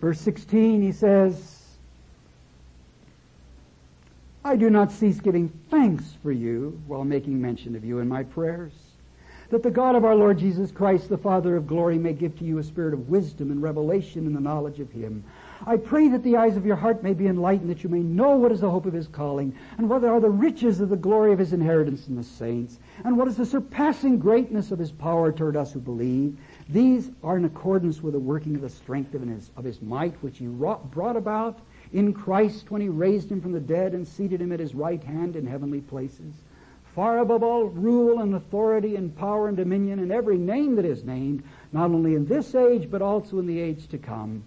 Verse 0.00 0.20
16, 0.20 0.82
he 0.82 0.92
says, 0.92 1.58
I 4.44 4.56
do 4.56 4.70
not 4.70 4.90
cease 4.90 5.20
giving 5.20 5.48
thanks 5.70 6.04
for 6.22 6.32
you 6.32 6.80
while 6.86 7.04
making 7.04 7.40
mention 7.40 7.76
of 7.76 7.84
you 7.84 7.98
in 7.98 8.08
my 8.08 8.22
prayers 8.22 8.72
that 9.50 9.62
the 9.64 9.70
God 9.70 9.96
of 9.96 10.04
our 10.04 10.14
Lord 10.14 10.38
Jesus 10.38 10.70
Christ, 10.70 11.08
the 11.08 11.18
Father 11.18 11.56
of 11.56 11.66
glory, 11.66 11.98
may 11.98 12.12
give 12.12 12.38
to 12.38 12.44
you 12.44 12.58
a 12.58 12.62
spirit 12.62 12.94
of 12.94 13.08
wisdom 13.08 13.50
and 13.50 13.60
revelation 13.60 14.26
in 14.26 14.32
the 14.32 14.40
knowledge 14.40 14.78
of 14.78 14.90
Him. 14.92 15.24
I 15.66 15.76
pray 15.76 16.08
that 16.08 16.22
the 16.22 16.36
eyes 16.36 16.56
of 16.56 16.64
your 16.64 16.76
heart 16.76 17.02
may 17.02 17.12
be 17.12 17.26
enlightened, 17.26 17.68
that 17.70 17.84
you 17.84 17.90
may 17.90 18.00
know 18.00 18.36
what 18.36 18.52
is 18.52 18.60
the 18.60 18.70
hope 18.70 18.86
of 18.86 18.94
His 18.94 19.06
calling, 19.06 19.54
and 19.76 19.90
what 19.90 20.02
are 20.04 20.20
the 20.20 20.30
riches 20.30 20.80
of 20.80 20.88
the 20.88 20.96
glory 20.96 21.32
of 21.32 21.38
His 21.38 21.52
inheritance 21.52 22.08
in 22.08 22.16
the 22.16 22.24
saints, 22.24 22.78
and 23.04 23.18
what 23.18 23.28
is 23.28 23.36
the 23.36 23.44
surpassing 23.44 24.18
greatness 24.18 24.70
of 24.70 24.78
His 24.78 24.90
power 24.90 25.32
toward 25.32 25.56
us 25.56 25.72
who 25.72 25.80
believe. 25.80 26.38
These 26.68 27.10
are 27.22 27.36
in 27.36 27.44
accordance 27.44 28.02
with 28.02 28.14
the 28.14 28.18
working 28.18 28.54
of 28.54 28.62
the 28.62 28.70
strength 28.70 29.14
of 29.14 29.22
His, 29.22 29.50
of 29.56 29.64
his 29.64 29.82
might, 29.82 30.14
which 30.22 30.38
He 30.38 30.46
wrought, 30.46 30.90
brought 30.90 31.16
about 31.16 31.58
in 31.92 32.14
Christ 32.14 32.70
when 32.70 32.80
He 32.80 32.88
raised 32.88 33.30
Him 33.30 33.40
from 33.40 33.52
the 33.52 33.60
dead 33.60 33.92
and 33.92 34.08
seated 34.08 34.40
Him 34.40 34.52
at 34.52 34.60
His 34.60 34.74
right 34.74 35.02
hand 35.02 35.36
in 35.36 35.46
heavenly 35.46 35.80
places 35.80 36.34
far 36.94 37.18
above 37.18 37.42
all 37.42 37.64
rule 37.64 38.20
and 38.20 38.34
authority 38.34 38.96
and 38.96 39.16
power 39.16 39.48
and 39.48 39.56
dominion 39.56 40.00
and 40.00 40.10
every 40.10 40.36
name 40.36 40.74
that 40.76 40.84
is 40.84 41.04
named, 41.04 41.42
not 41.72 41.90
only 41.90 42.14
in 42.14 42.26
this 42.26 42.54
age, 42.54 42.90
but 42.90 43.00
also 43.00 43.38
in 43.38 43.46
the 43.46 43.60
age 43.60 43.86
to 43.88 43.96
come. 43.96 44.42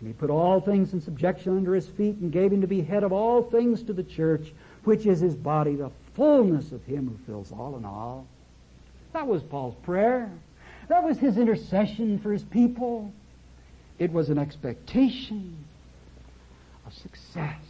And 0.00 0.08
he 0.08 0.14
put 0.14 0.30
all 0.30 0.60
things 0.60 0.94
in 0.94 1.00
subjection 1.00 1.56
under 1.56 1.74
his 1.74 1.86
feet 1.86 2.16
and 2.16 2.32
gave 2.32 2.52
him 2.52 2.62
to 2.62 2.66
be 2.66 2.80
head 2.80 3.04
of 3.04 3.12
all 3.12 3.42
things 3.42 3.82
to 3.84 3.92
the 3.92 4.02
church, 4.02 4.52
which 4.84 5.04
is 5.04 5.20
his 5.20 5.36
body, 5.36 5.76
the 5.76 5.90
fullness 6.14 6.72
of 6.72 6.82
him 6.84 7.06
who 7.06 7.32
fills 7.32 7.52
all 7.52 7.76
in 7.76 7.84
all. 7.84 8.26
That 9.12 9.26
was 9.26 9.42
Paul's 9.42 9.76
prayer. 9.82 10.30
That 10.88 11.04
was 11.04 11.18
his 11.18 11.36
intercession 11.36 12.18
for 12.18 12.32
his 12.32 12.44
people. 12.44 13.12
It 13.98 14.10
was 14.10 14.30
an 14.30 14.38
expectation 14.38 15.56
of 16.86 16.94
success. 16.94 17.60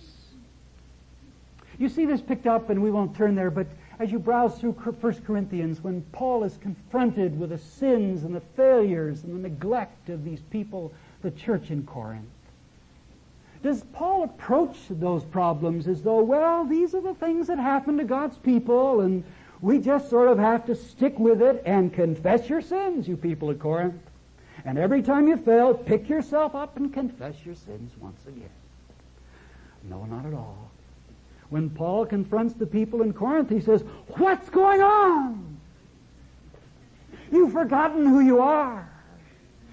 You 1.79 1.89
see 1.89 2.07
this 2.07 2.21
picked 2.21 2.47
up, 2.47 2.71
and 2.71 2.83
we 2.83 2.91
won't 2.91 3.17
turn 3.17 3.35
there, 3.35 3.51
but 3.51 3.67
as 3.99 4.13
you 4.13 4.19
browse 4.19 4.59
through 4.59 4.73
1 4.73 5.13
Corinthians, 5.27 5.83
when 5.83 6.03
Paul 6.13 6.45
is 6.45 6.57
confronted 6.59 7.39
with 7.39 7.51
the 7.51 7.59
sins 7.59 8.23
and 8.23 8.35
the 8.35 8.43
failures 8.55 9.25
and 9.25 9.35
the 9.35 9.49
neglect 9.49 10.09
of 10.09 10.25
these 10.25 10.41
people, 10.51 10.93
the 11.23 11.31
church 11.31 11.71
in 11.71 11.85
Corinth, 11.85 12.29
does 13.63 13.83
Paul 13.93 14.25
approach 14.25 14.77
those 14.89 15.23
problems 15.25 15.87
as 15.87 16.03
though, 16.03 16.23
well, 16.23 16.65
these 16.65 16.95
are 16.95 17.01
the 17.01 17.15
things 17.15 17.47
that 17.49 17.59
happen 17.59 17.99
to 17.99 18.05
God's 18.05 18.39
people, 18.39 19.03
and 19.03 19.23
we 19.61 19.79
just 19.79 20.09
sort 20.09 20.29
of 20.29 20.39
have 20.39 20.65
to 20.67 20.75
stick 20.75 21.19
with 21.19 21.43
it 21.43 21.63
and 21.67 21.93
confess 21.93 22.49
your 22.49 22.63
sins, 22.63 23.07
you 23.07 23.17
people 23.17 23.51
at 23.51 23.59
Corinth. 23.59 24.01
And 24.65 24.79
every 24.79 25.03
time 25.03 25.29
you 25.29 25.37
fail, 25.37 25.75
pick 25.75 26.09
yourself 26.09 26.55
up 26.55 26.77
and 26.77 26.93
confess 26.93 27.35
your 27.45 27.55
sins 27.55 27.93
once 27.99 28.21
again. 28.27 28.51
No, 29.89 30.05
not 30.05 30.27
at 30.27 30.35
all. 30.35 30.71
When 31.51 31.71
Paul 31.71 32.07
confronts 32.07 32.55
the 32.55 32.67
people 32.67 33.03
in 33.03 33.13
Corinth, 33.13 33.51
he 33.51 33.61
says, 33.61 33.83
What's 34.17 34.49
going 34.51 34.81
on? 34.81 35.59
You've 37.33 37.53
forgotten 37.53 38.07
who 38.07 38.21
you 38.21 38.41
are. 38.41 38.90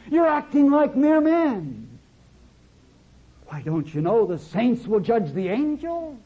You're 0.09 0.27
acting 0.27 0.71
like 0.71 0.95
mere 0.95 1.21
men. 1.21 1.87
Why 3.47 3.61
don't 3.61 3.93
you 3.93 4.01
know 4.01 4.25
the 4.25 4.39
saints 4.39 4.87
will 4.87 4.99
judge 4.99 5.33
the 5.33 5.49
angels? 5.49 6.17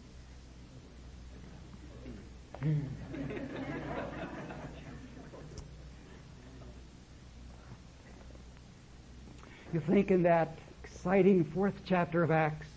you 9.74 9.80
think 9.80 10.12
in 10.12 10.24
that 10.24 10.58
exciting 10.84 11.44
fourth 11.44 11.74
chapter 11.86 12.24
of 12.24 12.32
Acts, 12.32 12.68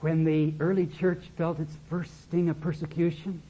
when 0.00 0.24
the 0.24 0.54
early 0.60 0.86
church 0.86 1.22
felt 1.36 1.58
its 1.60 1.76
first 1.90 2.10
sting 2.22 2.48
of 2.48 2.60
persecution? 2.60 3.42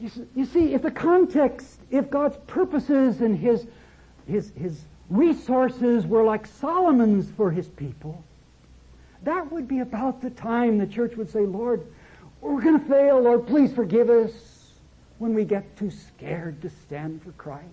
You 0.00 0.08
see, 0.08 0.26
you 0.34 0.44
see, 0.44 0.74
if 0.74 0.82
the 0.82 0.90
context, 0.90 1.80
if 1.90 2.10
God's 2.10 2.36
purposes 2.46 3.20
and 3.20 3.38
His, 3.38 3.66
His, 4.26 4.52
His 4.56 4.84
resources 5.10 6.06
were 6.06 6.24
like 6.24 6.46
Solomon's 6.46 7.30
for 7.30 7.50
His 7.50 7.68
people, 7.68 8.22
that 9.22 9.50
would 9.50 9.66
be 9.66 9.80
about 9.80 10.20
the 10.20 10.30
time 10.30 10.78
the 10.78 10.86
church 10.86 11.16
would 11.16 11.30
say, 11.30 11.40
Lord, 11.40 11.86
we're 12.40 12.60
going 12.60 12.78
to 12.78 12.86
fail. 12.86 13.20
Lord, 13.20 13.46
please 13.46 13.72
forgive 13.72 14.10
us 14.10 14.32
when 15.18 15.34
we 15.34 15.44
get 15.44 15.76
too 15.78 15.90
scared 15.90 16.60
to 16.62 16.68
stand 16.68 17.22
for 17.22 17.32
Christ. 17.32 17.64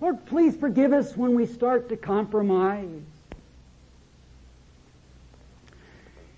Lord, 0.00 0.24
please 0.26 0.56
forgive 0.56 0.92
us 0.92 1.16
when 1.16 1.34
we 1.34 1.46
start 1.46 1.88
to 1.88 1.96
compromise. 1.96 3.02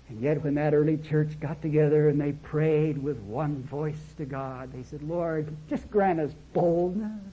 And 0.09 0.21
yet 0.21 0.43
when 0.43 0.55
that 0.55 0.73
early 0.73 0.97
church 0.97 1.39
got 1.39 1.61
together 1.61 2.07
and 2.07 2.19
they 2.21 2.33
prayed 2.33 3.01
with 3.01 3.17
one 3.19 3.63
voice 3.63 4.13
to 4.17 4.25
God, 4.25 4.71
they 4.71 4.83
said, 4.83 5.01
Lord, 5.03 5.47
just 5.69 5.89
grant 5.89 6.19
us 6.19 6.31
boldness. 6.53 7.32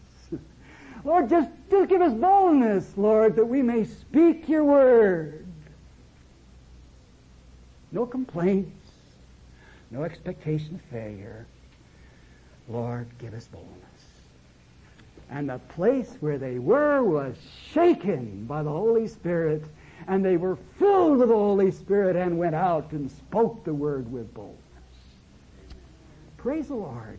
Lord, 1.04 1.28
just, 1.30 1.50
just 1.70 1.88
give 1.88 2.02
us 2.02 2.12
boldness, 2.12 2.92
Lord, 2.96 3.36
that 3.36 3.44
we 3.44 3.62
may 3.62 3.84
speak 3.84 4.48
your 4.48 4.64
word. 4.64 5.46
No 7.92 8.06
complaints, 8.06 8.90
no 9.90 10.04
expectation 10.04 10.74
of 10.74 10.80
failure. 10.82 11.46
Lord, 12.68 13.06
give 13.18 13.34
us 13.34 13.46
boldness. 13.46 13.76
And 15.30 15.48
the 15.48 15.58
place 15.58 16.16
where 16.20 16.38
they 16.38 16.58
were 16.58 17.02
was 17.02 17.36
shaken 17.72 18.44
by 18.46 18.62
the 18.62 18.70
Holy 18.70 19.08
Spirit, 19.08 19.64
and 20.06 20.24
they 20.24 20.36
were 20.36 20.56
filled 20.78 21.18
with 21.18 21.28
the 21.28 21.34
Holy 21.34 21.70
Spirit 21.70 22.16
and 22.16 22.38
went 22.38 22.54
out 22.54 22.92
and 22.92 23.10
spoke 23.10 23.64
the 23.64 23.74
word 23.74 24.10
with 24.12 24.32
boldness. 24.34 24.58
Praise 26.36 26.68
the 26.68 26.74
Lord. 26.74 27.18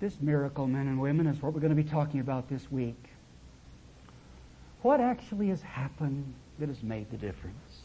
This 0.00 0.16
miracle, 0.22 0.66
men 0.66 0.88
and 0.88 0.98
women, 0.98 1.26
is 1.26 1.42
what 1.42 1.52
we're 1.52 1.60
going 1.60 1.76
to 1.76 1.82
be 1.82 1.88
talking 1.88 2.20
about 2.20 2.48
this 2.48 2.72
week. 2.72 2.96
What 4.80 4.98
actually 4.98 5.48
has 5.48 5.60
happened 5.60 6.32
that 6.58 6.68
has 6.68 6.82
made 6.82 7.10
the 7.10 7.18
difference? 7.18 7.80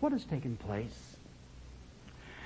What 0.00 0.12
has 0.12 0.24
taken 0.24 0.56
place? 0.56 1.16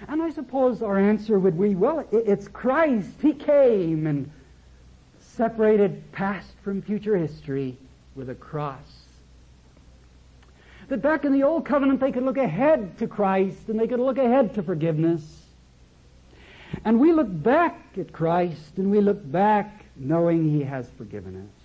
And 0.06 0.22
I 0.22 0.30
suppose 0.30 0.82
our 0.82 0.98
answer 0.98 1.38
would 1.38 1.60
be, 1.60 1.74
well, 1.74 2.06
it's 2.12 2.46
Christ. 2.46 3.10
He 3.20 3.32
came 3.32 4.06
and 4.06 4.30
separated 5.18 6.12
past 6.12 6.52
from 6.62 6.80
future 6.80 7.16
history 7.16 7.76
with 8.14 8.30
a 8.30 8.34
cross. 8.36 9.04
That 10.88 11.02
back 11.02 11.24
in 11.24 11.32
the 11.32 11.42
Old 11.42 11.64
Covenant 11.64 11.98
they 11.98 12.12
could 12.12 12.24
look 12.24 12.36
ahead 12.36 12.98
to 12.98 13.08
Christ 13.08 13.68
and 13.68 13.80
they 13.80 13.88
could 13.88 14.00
look 14.00 14.18
ahead 14.18 14.54
to 14.54 14.62
forgiveness. 14.62 15.43
And 16.84 17.00
we 17.00 17.12
look 17.12 17.28
back 17.30 17.80
at 17.98 18.12
Christ 18.12 18.76
and 18.76 18.90
we 18.90 19.00
look 19.00 19.30
back 19.30 19.84
knowing 19.96 20.50
He 20.50 20.62
has 20.64 20.88
forgiven 20.98 21.36
us. 21.36 21.64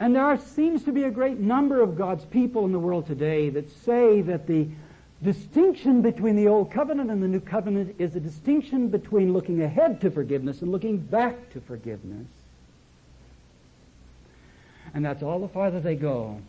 And 0.00 0.16
there 0.16 0.38
seems 0.38 0.84
to 0.84 0.92
be 0.92 1.04
a 1.04 1.10
great 1.10 1.38
number 1.38 1.82
of 1.82 1.96
God's 1.96 2.24
people 2.24 2.64
in 2.64 2.72
the 2.72 2.78
world 2.78 3.06
today 3.06 3.50
that 3.50 3.70
say 3.84 4.22
that 4.22 4.46
the 4.46 4.66
distinction 5.22 6.00
between 6.00 6.36
the 6.36 6.48
Old 6.48 6.72
Covenant 6.72 7.10
and 7.10 7.22
the 7.22 7.28
New 7.28 7.40
Covenant 7.40 7.96
is 7.98 8.16
a 8.16 8.20
distinction 8.20 8.88
between 8.88 9.34
looking 9.34 9.62
ahead 9.62 10.00
to 10.00 10.10
forgiveness 10.10 10.62
and 10.62 10.72
looking 10.72 10.96
back 10.96 11.50
to 11.52 11.60
forgiveness. 11.60 12.26
And 14.94 15.04
that's 15.04 15.22
all 15.22 15.38
the 15.38 15.48
farther 15.48 15.80
they 15.80 15.96
go. 15.96 16.40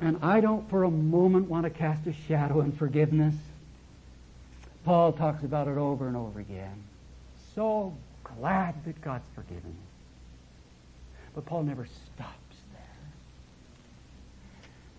And 0.00 0.18
I 0.22 0.40
don't 0.40 0.68
for 0.68 0.84
a 0.84 0.90
moment 0.90 1.48
want 1.48 1.64
to 1.64 1.70
cast 1.70 2.06
a 2.06 2.12
shadow 2.28 2.60
on 2.60 2.72
forgiveness. 2.72 3.34
Paul 4.86 5.12
talks 5.12 5.42
about 5.42 5.66
it 5.66 5.76
over 5.76 6.06
and 6.06 6.16
over 6.16 6.38
again. 6.38 6.84
So 7.56 7.92
glad 8.22 8.84
that 8.84 9.00
God's 9.00 9.24
forgiven 9.34 9.70
me. 9.70 9.86
But 11.34 11.44
Paul 11.44 11.64
never 11.64 11.86
stops 11.86 12.56
there. 12.72 13.10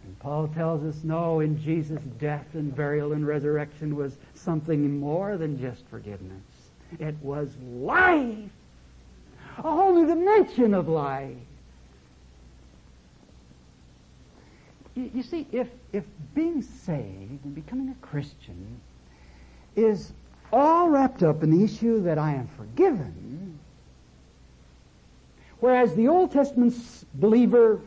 And 0.04 0.20
Paul 0.20 0.50
tells 0.50 0.84
us, 0.84 1.06
no, 1.06 1.40
in 1.40 1.64
Jesus' 1.64 2.04
death 2.20 2.48
and 2.54 2.76
burial 2.76 3.14
and 3.14 3.26
resurrection 3.26 3.96
was 3.96 4.18
something 4.34 5.00
more 5.00 5.38
than 5.38 5.58
just 5.58 5.88
forgiveness. 5.90 6.44
It 7.00 7.16
was 7.22 7.50
life. 7.80 8.50
A 9.60 9.62
whole 9.62 9.96
new 9.96 10.06
dimension 10.06 10.74
of 10.74 10.90
life. 10.90 11.38
You, 14.96 15.12
you 15.14 15.24
see, 15.24 15.48
if, 15.54 15.70
if 15.94 16.04
being 16.36 16.62
saved 16.62 17.46
and 17.46 17.56
becoming 17.56 17.88
a 17.88 18.06
Christian 18.06 18.82
is 19.78 20.12
all 20.52 20.90
wrapped 20.90 21.24
up 21.24 21.44
in 21.44 21.52
the 21.52 21.64
issue 21.64 22.02
that 22.02 22.18
I 22.18 22.34
am 22.34 22.48
forgiven. 22.58 23.60
Whereas 25.60 25.96
the 25.96 26.08
Old 26.08 26.32
Testament 26.32 26.76
believer, 27.14 27.80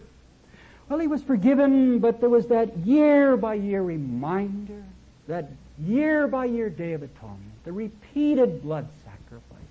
well, 0.89 0.99
he 0.99 1.07
was 1.07 1.23
forgiven, 1.23 1.99
but 1.99 2.21
there 2.21 2.29
was 2.29 2.47
that 2.49 2.77
year 2.79 3.37
by 3.37 3.55
year 3.55 3.83
reminder, 3.83 4.83
that 5.29 5.51
year 5.85 6.27
by 6.27 6.47
year 6.47 6.69
Day 6.69 6.95
of 6.95 7.03
Atonement, 7.03 7.65
the 7.65 7.73
repeated 7.73 8.63
blood 8.63 8.89
sacrifices. 9.05 9.67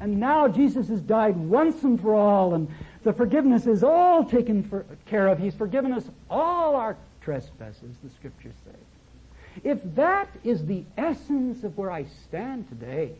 And 0.00 0.18
now 0.18 0.48
Jesus 0.48 0.88
has 0.88 1.00
died 1.00 1.36
once 1.36 1.82
and 1.82 2.00
for 2.00 2.14
all, 2.14 2.54
and 2.54 2.68
the 3.02 3.12
forgiveness 3.12 3.66
is 3.66 3.84
all 3.84 4.24
taken 4.24 4.62
for, 4.62 4.86
care 5.06 5.28
of. 5.28 5.38
He's 5.38 5.54
forgiven 5.54 5.92
us 5.92 6.04
all 6.30 6.76
our 6.76 6.96
trespasses, 7.20 7.94
the 8.02 8.10
scriptures 8.10 8.54
say. 8.64 8.78
If 9.64 9.78
that 9.94 10.28
is 10.44 10.66
the 10.66 10.84
essence 10.96 11.64
of 11.64 11.76
where 11.76 11.90
I 11.90 12.06
stand 12.28 12.68
today, 12.68 13.12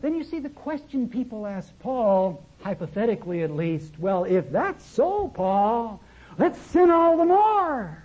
then 0.00 0.14
you 0.14 0.24
see 0.24 0.38
the 0.38 0.48
question 0.48 1.08
people 1.08 1.46
ask 1.46 1.76
Paul, 1.80 2.42
hypothetically 2.62 3.42
at 3.42 3.50
least, 3.50 3.98
well, 3.98 4.24
if 4.24 4.50
that's 4.52 4.84
so, 4.84 5.28
Paul, 5.28 6.00
let's 6.38 6.58
sin 6.58 6.90
all 6.90 7.16
the 7.16 7.24
more. 7.24 8.02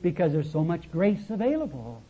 Because 0.00 0.32
there's 0.32 0.50
so 0.50 0.64
much 0.64 0.90
grace 0.90 1.30
available. 1.30 2.02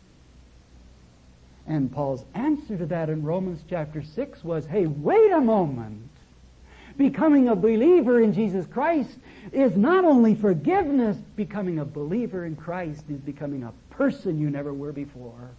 And 1.67 1.91
Paul's 1.91 2.25
answer 2.33 2.77
to 2.77 2.85
that 2.87 3.09
in 3.09 3.23
Romans 3.23 3.61
chapter 3.69 4.01
6 4.01 4.43
was, 4.43 4.65
hey, 4.65 4.87
wait 4.87 5.31
a 5.31 5.41
moment. 5.41 6.02
Becoming 6.97 7.49
a 7.49 7.55
believer 7.55 8.21
in 8.21 8.33
Jesus 8.33 8.65
Christ 8.67 9.17
is 9.51 9.75
not 9.75 10.05
only 10.05 10.35
forgiveness, 10.35 11.17
becoming 11.35 11.79
a 11.79 11.85
believer 11.85 12.45
in 12.45 12.55
Christ 12.55 13.03
is 13.09 13.19
becoming 13.19 13.63
a 13.63 13.73
person 13.89 14.39
you 14.39 14.49
never 14.49 14.73
were 14.73 14.91
before. 14.91 15.49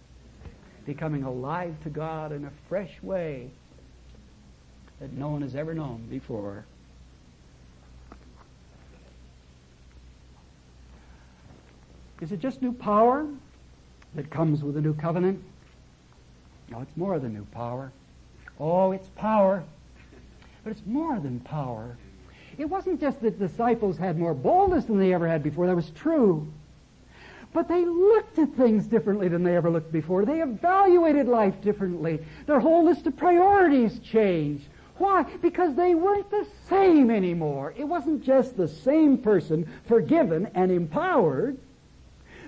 Becoming 0.85 1.23
alive 1.23 1.75
to 1.83 1.89
God 1.89 2.31
in 2.31 2.45
a 2.45 2.51
fresh 2.69 3.01
way 3.01 3.49
that 4.99 5.11
no 5.13 5.29
one 5.29 5.41
has 5.41 5.55
ever 5.55 5.73
known 5.73 6.05
before. 6.09 6.65
Is 12.21 12.31
it 12.31 12.39
just 12.39 12.61
new 12.61 12.71
power 12.71 13.27
that 14.15 14.29
comes 14.29 14.63
with 14.63 14.77
a 14.77 14.81
new 14.81 14.93
covenant? 14.93 15.43
No, 16.69 16.81
it's 16.81 16.95
more 16.95 17.19
than 17.19 17.33
new 17.33 17.45
power. 17.45 17.91
Oh, 18.59 18.93
it's 18.93 19.09
power. 19.09 19.63
But 20.65 20.71
it's 20.71 20.85
more 20.87 21.19
than 21.19 21.39
power. 21.41 21.95
It 22.57 22.65
wasn't 22.65 22.99
just 22.99 23.21
that 23.21 23.37
disciples 23.37 23.99
had 23.99 24.17
more 24.17 24.33
boldness 24.33 24.85
than 24.85 24.97
they 24.97 25.13
ever 25.13 25.27
had 25.27 25.43
before. 25.43 25.67
That 25.67 25.75
was 25.75 25.91
true. 25.91 26.51
But 27.53 27.67
they 27.67 27.85
looked 27.85 28.39
at 28.39 28.51
things 28.55 28.87
differently 28.87 29.27
than 29.27 29.43
they 29.43 29.55
ever 29.55 29.69
looked 29.69 29.91
before. 29.91 30.25
They 30.25 30.41
evaluated 30.41 31.27
life 31.27 31.61
differently. 31.61 32.19
Their 32.47 32.59
whole 32.59 32.83
list 32.83 33.05
of 33.05 33.15
priorities 33.15 33.99
changed. 33.99 34.65
Why? 34.97 35.23
Because 35.39 35.75
they 35.75 35.93
weren't 35.93 36.31
the 36.31 36.47
same 36.67 37.11
anymore. 37.11 37.75
It 37.77 37.83
wasn't 37.83 38.23
just 38.23 38.57
the 38.57 38.67
same 38.67 39.19
person 39.19 39.69
forgiven 39.87 40.49
and 40.55 40.71
empowered. 40.71 41.59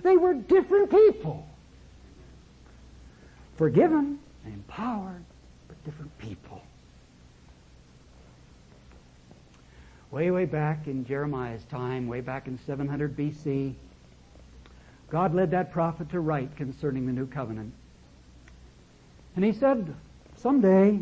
They 0.02 0.18
were 0.18 0.34
different 0.34 0.90
people. 0.90 1.48
Forgiven 3.58 4.18
and 4.44 4.54
empowered, 4.56 5.24
but 5.68 5.84
different 5.86 6.18
people. 6.18 6.47
Way, 10.12 10.32
way 10.32 10.46
back 10.46 10.88
in 10.88 11.06
Jeremiah's 11.06 11.64
time, 11.66 12.08
way 12.08 12.22
back 12.22 12.48
in 12.48 12.58
700 12.66 13.16
BC, 13.16 13.74
God 15.10 15.34
led 15.34 15.52
that 15.52 15.72
prophet 15.72 16.10
to 16.10 16.20
write 16.20 16.56
concerning 16.56 17.06
the 17.06 17.14
new 17.14 17.28
covenant. 17.28 17.74
And 19.36 19.46
he 19.46 19.54
said, 19.54 19.94
someday, 20.36 21.00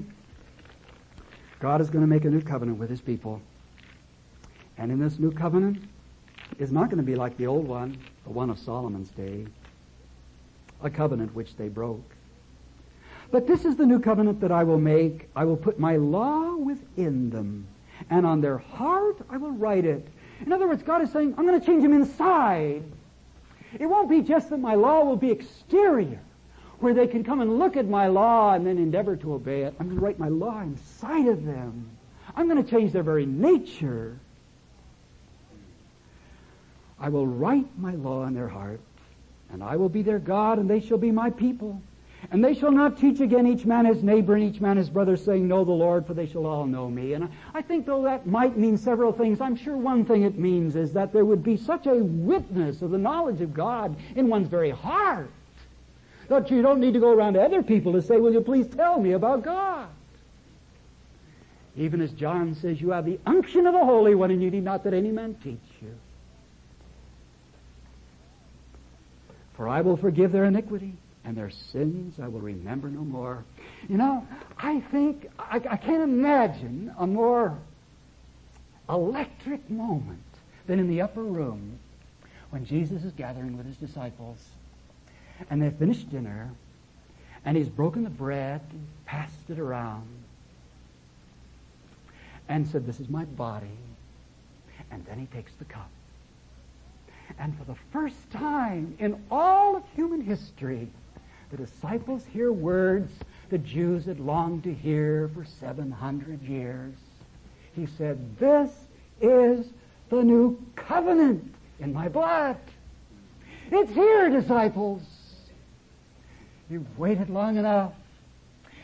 God 1.59 1.81
is 1.81 1.89
going 1.89 2.01
to 2.01 2.07
make 2.07 2.25
a 2.25 2.29
new 2.29 2.41
covenant 2.41 2.77
with 2.77 2.89
his 2.89 3.01
people. 3.01 3.41
And 4.77 4.91
in 4.91 4.99
this 4.99 5.17
new 5.17 5.31
covenant, 5.31 5.83
is 6.59 6.71
not 6.71 6.85
going 6.85 6.97
to 6.97 7.03
be 7.03 7.15
like 7.15 7.37
the 7.37 7.47
old 7.47 7.67
one, 7.67 7.97
the 8.23 8.29
one 8.29 8.49
of 8.49 8.59
Solomon's 8.59 9.09
day, 9.09 9.45
a 10.81 10.89
covenant 10.89 11.33
which 11.33 11.55
they 11.57 11.67
broke. 11.67 12.13
But 13.31 13.47
this 13.47 13.65
is 13.65 13.75
the 13.75 13.85
new 13.85 13.99
covenant 13.99 14.39
that 14.41 14.51
I 14.51 14.63
will 14.63 14.79
make. 14.79 15.29
I 15.35 15.45
will 15.45 15.57
put 15.57 15.79
my 15.79 15.95
law 15.97 16.55
within 16.55 17.29
them 17.29 17.67
and 18.09 18.25
on 18.25 18.41
their 18.41 18.57
heart 18.57 19.17
I 19.29 19.37
will 19.37 19.51
write 19.51 19.85
it. 19.85 20.07
In 20.45 20.51
other 20.51 20.67
words, 20.67 20.83
God 20.83 21.01
is 21.01 21.11
saying, 21.11 21.35
I'm 21.37 21.45
going 21.45 21.59
to 21.59 21.65
change 21.65 21.81
them 21.81 21.93
inside. 21.93 22.83
It 23.79 23.85
won't 23.85 24.09
be 24.09 24.21
just 24.21 24.49
that 24.49 24.57
my 24.57 24.75
law 24.75 25.03
will 25.03 25.15
be 25.15 25.31
exterior, 25.31 26.19
where 26.79 26.93
they 26.93 27.07
can 27.07 27.23
come 27.23 27.41
and 27.41 27.57
look 27.57 27.77
at 27.77 27.87
my 27.87 28.07
law 28.07 28.53
and 28.53 28.65
then 28.65 28.77
endeavor 28.77 29.15
to 29.17 29.33
obey 29.33 29.63
it. 29.63 29.73
I'm 29.79 29.87
going 29.87 29.99
to 29.99 30.05
write 30.05 30.19
my 30.19 30.29
law 30.29 30.61
inside 30.61 31.27
of 31.27 31.45
them. 31.45 31.89
I'm 32.35 32.49
going 32.49 32.63
to 32.63 32.69
change 32.69 32.91
their 32.91 33.03
very 33.03 33.25
nature. 33.25 34.17
I 36.99 37.09
will 37.09 37.27
write 37.27 37.77
my 37.77 37.95
law 37.95 38.25
in 38.25 38.33
their 38.33 38.47
heart, 38.47 38.79
and 39.51 39.63
I 39.63 39.75
will 39.75 39.89
be 39.89 40.01
their 40.01 40.19
God, 40.19 40.59
and 40.59 40.69
they 40.69 40.79
shall 40.79 40.97
be 40.97 41.11
my 41.11 41.29
people. 41.29 41.81
And 42.31 42.43
they 42.43 42.53
shall 42.53 42.71
not 42.71 42.97
teach 42.97 43.19
again 43.19 43.45
each 43.45 43.65
man 43.65 43.85
his 43.85 44.01
neighbor 44.01 44.35
and 44.35 44.43
each 44.43 44.59
man 44.59 44.77
his 44.77 44.89
brother, 44.89 45.15
saying, 45.15 45.47
Know 45.47 45.63
the 45.63 45.71
Lord, 45.71 46.07
for 46.07 46.13
they 46.13 46.25
shall 46.25 46.45
all 46.45 46.65
know 46.65 46.89
me. 46.89 47.13
And 47.13 47.29
I 47.53 47.61
think 47.61 47.85
though 47.85 48.03
that 48.03 48.25
might 48.25 48.57
mean 48.57 48.77
several 48.77 49.11
things, 49.11 49.41
I'm 49.41 49.55
sure 49.55 49.77
one 49.77 50.05
thing 50.05 50.23
it 50.23 50.37
means 50.37 50.75
is 50.75 50.93
that 50.93 51.13
there 51.13 51.25
would 51.25 51.43
be 51.43 51.57
such 51.57 51.85
a 51.85 51.95
witness 51.95 52.81
of 52.81 52.91
the 52.91 52.97
knowledge 52.97 53.41
of 53.41 53.53
God 53.53 53.95
in 54.15 54.27
one's 54.27 54.47
very 54.47 54.71
heart 54.71 55.29
that 56.27 56.49
you 56.49 56.61
don't 56.61 56.79
need 56.79 56.93
to 56.93 56.99
go 56.99 57.13
around 57.13 57.33
to 57.33 57.41
other 57.41 57.61
people 57.61 57.93
to 57.93 58.01
say, 58.01 58.17
Will 58.17 58.33
you 58.33 58.41
please 58.41 58.67
tell 58.67 58.99
me 58.99 59.11
about 59.11 59.43
God? 59.43 59.87
Even 61.77 62.01
as 62.01 62.11
John 62.11 62.55
says, 62.55 62.79
you 62.79 62.91
have 62.91 63.05
the 63.05 63.19
unction 63.25 63.67
of 63.67 63.73
the 63.73 63.83
Holy 63.83 64.15
One, 64.15 64.31
and 64.31 64.41
you 64.41 64.49
need 64.49 64.63
not 64.63 64.83
that 64.85 64.93
any 64.93 65.11
man 65.11 65.35
teach 65.43 65.59
you. 65.81 65.93
For 69.55 69.67
I 69.67 69.81
will 69.81 69.97
forgive 69.97 70.31
their 70.31 70.45
iniquity, 70.45 70.93
and 71.25 71.35
their 71.35 71.49
sins 71.49 72.19
I 72.19 72.27
will 72.27 72.39
remember 72.39 72.87
no 72.87 73.01
more. 73.01 73.43
You 73.89 73.97
know, 73.97 74.27
I 74.57 74.79
think, 74.79 75.29
I, 75.39 75.55
I 75.69 75.77
can't 75.77 76.03
imagine 76.03 76.93
a 76.97 77.07
more 77.07 77.57
electric 78.87 79.69
moment 79.69 80.21
than 80.67 80.79
in 80.79 80.87
the 80.87 81.01
upper 81.01 81.23
room 81.23 81.79
when 82.51 82.65
Jesus 82.65 83.03
is 83.03 83.11
gathering 83.13 83.57
with 83.57 83.65
his 83.65 83.77
disciples. 83.77 84.37
And 85.49 85.61
they've 85.61 85.73
finished 85.73 86.09
dinner, 86.09 86.49
and 87.43 87.57
he's 87.57 87.67
broken 87.67 88.03
the 88.03 88.09
bread 88.09 88.61
and 88.71 88.87
passed 89.05 89.49
it 89.49 89.59
around 89.59 90.07
and 92.47 92.67
said, 92.67 92.85
This 92.85 92.99
is 92.99 93.09
my 93.09 93.25
body. 93.25 93.67
And 94.91 95.03
then 95.05 95.19
he 95.19 95.25
takes 95.25 95.51
the 95.53 95.65
cup. 95.65 95.89
And 97.39 97.57
for 97.57 97.65
the 97.65 97.75
first 97.91 98.31
time 98.31 98.95
in 98.99 99.21
all 99.31 99.75
of 99.75 99.83
human 99.95 100.21
history, 100.21 100.89
the 101.51 101.57
disciples 101.57 102.25
hear 102.25 102.51
words 102.51 103.11
the 103.49 103.57
Jews 103.57 104.05
had 104.05 104.19
longed 104.19 104.63
to 104.63 104.73
hear 104.73 105.29
for 105.33 105.45
700 105.45 106.41
years. 106.41 106.95
He 107.75 107.85
said, 107.97 108.37
This 108.39 108.69
is 109.21 109.67
the 110.09 110.23
new 110.23 110.59
covenant 110.75 111.53
in 111.79 111.93
my 111.93 112.07
blood. 112.07 112.57
It's 113.71 113.91
here, 113.91 114.29
disciples. 114.29 115.03
You've 116.69 116.97
waited 116.97 117.29
long 117.29 117.57
enough. 117.57 117.93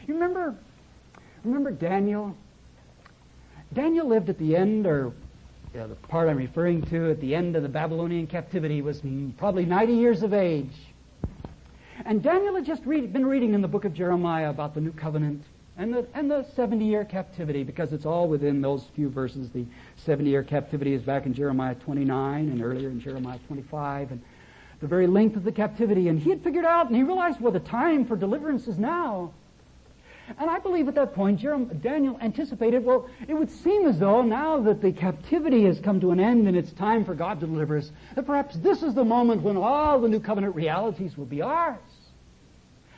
You 0.07 0.13
remember, 0.13 0.55
remember 1.43 1.71
Daniel? 1.71 2.35
Daniel 3.73 4.07
lived 4.07 4.29
at 4.29 4.37
the 4.37 4.55
end, 4.55 4.85
or 4.85 5.13
you 5.73 5.79
know, 5.79 5.87
the 5.87 5.95
part 5.95 6.27
I'm 6.29 6.37
referring 6.37 6.81
to 6.83 7.11
at 7.11 7.21
the 7.21 7.33
end 7.33 7.55
of 7.55 7.63
the 7.63 7.69
Babylonian 7.69 8.27
captivity 8.27 8.81
was 8.81 9.01
probably 9.37 9.65
90 9.65 9.93
years 9.93 10.21
of 10.21 10.33
age. 10.33 10.73
And 12.05 12.23
Daniel 12.23 12.55
had 12.55 12.65
just 12.65 12.85
read, 12.85 13.11
been 13.13 13.25
reading 13.25 13.53
in 13.53 13.61
the 13.61 13.67
book 13.67 13.85
of 13.85 13.93
Jeremiah 13.93 14.49
about 14.49 14.73
the 14.73 14.81
new 14.81 14.91
covenant 14.91 15.43
and 15.77 15.93
the, 15.93 16.07
and 16.13 16.29
the 16.29 16.43
70 16.55 16.85
year 16.85 17.05
captivity 17.05 17.63
because 17.63 17.93
it's 17.93 18.05
all 18.05 18.27
within 18.27 18.61
those 18.61 18.85
few 18.95 19.09
verses. 19.09 19.49
The 19.49 19.65
70 19.97 20.29
year 20.29 20.43
captivity 20.43 20.93
is 20.93 21.01
back 21.01 21.25
in 21.25 21.33
Jeremiah 21.33 21.75
29 21.75 22.49
and 22.49 22.61
earlier 22.61 22.89
in 22.89 22.99
Jeremiah 22.99 23.39
25 23.47 24.11
and 24.11 24.21
the 24.79 24.87
very 24.87 25.07
length 25.07 25.35
of 25.35 25.43
the 25.43 25.51
captivity. 25.51 26.07
And 26.07 26.19
he 26.19 26.29
had 26.29 26.43
figured 26.43 26.65
out 26.65 26.87
and 26.87 26.95
he 26.95 27.03
realized, 27.03 27.39
well, 27.39 27.51
the 27.51 27.59
time 27.59 28.05
for 28.05 28.15
deliverance 28.15 28.67
is 28.67 28.77
now. 28.77 29.31
And 30.39 30.49
I 30.49 30.59
believe 30.59 30.87
at 30.87 30.95
that 30.95 31.13
point, 31.13 31.39
Jeremiah, 31.39 31.73
Daniel 31.75 32.17
anticipated, 32.21 32.85
well, 32.85 33.09
it 33.27 33.33
would 33.33 33.51
seem 33.51 33.85
as 33.85 33.99
though 33.99 34.21
now 34.21 34.59
that 34.61 34.81
the 34.81 34.91
captivity 34.91 35.65
has 35.65 35.79
come 35.79 35.99
to 36.01 36.11
an 36.11 36.19
end 36.19 36.47
and 36.47 36.55
it's 36.55 36.71
time 36.71 37.03
for 37.03 37.15
God 37.15 37.39
to 37.41 37.47
deliver 37.47 37.77
us, 37.77 37.91
that 38.15 38.25
perhaps 38.25 38.55
this 38.57 38.81
is 38.81 38.93
the 38.93 39.03
moment 39.03 39.41
when 39.41 39.57
all 39.57 39.99
the 39.99 40.07
new 40.07 40.19
covenant 40.19 40.55
realities 40.55 41.17
will 41.17 41.25
be 41.25 41.41
ours. 41.41 41.79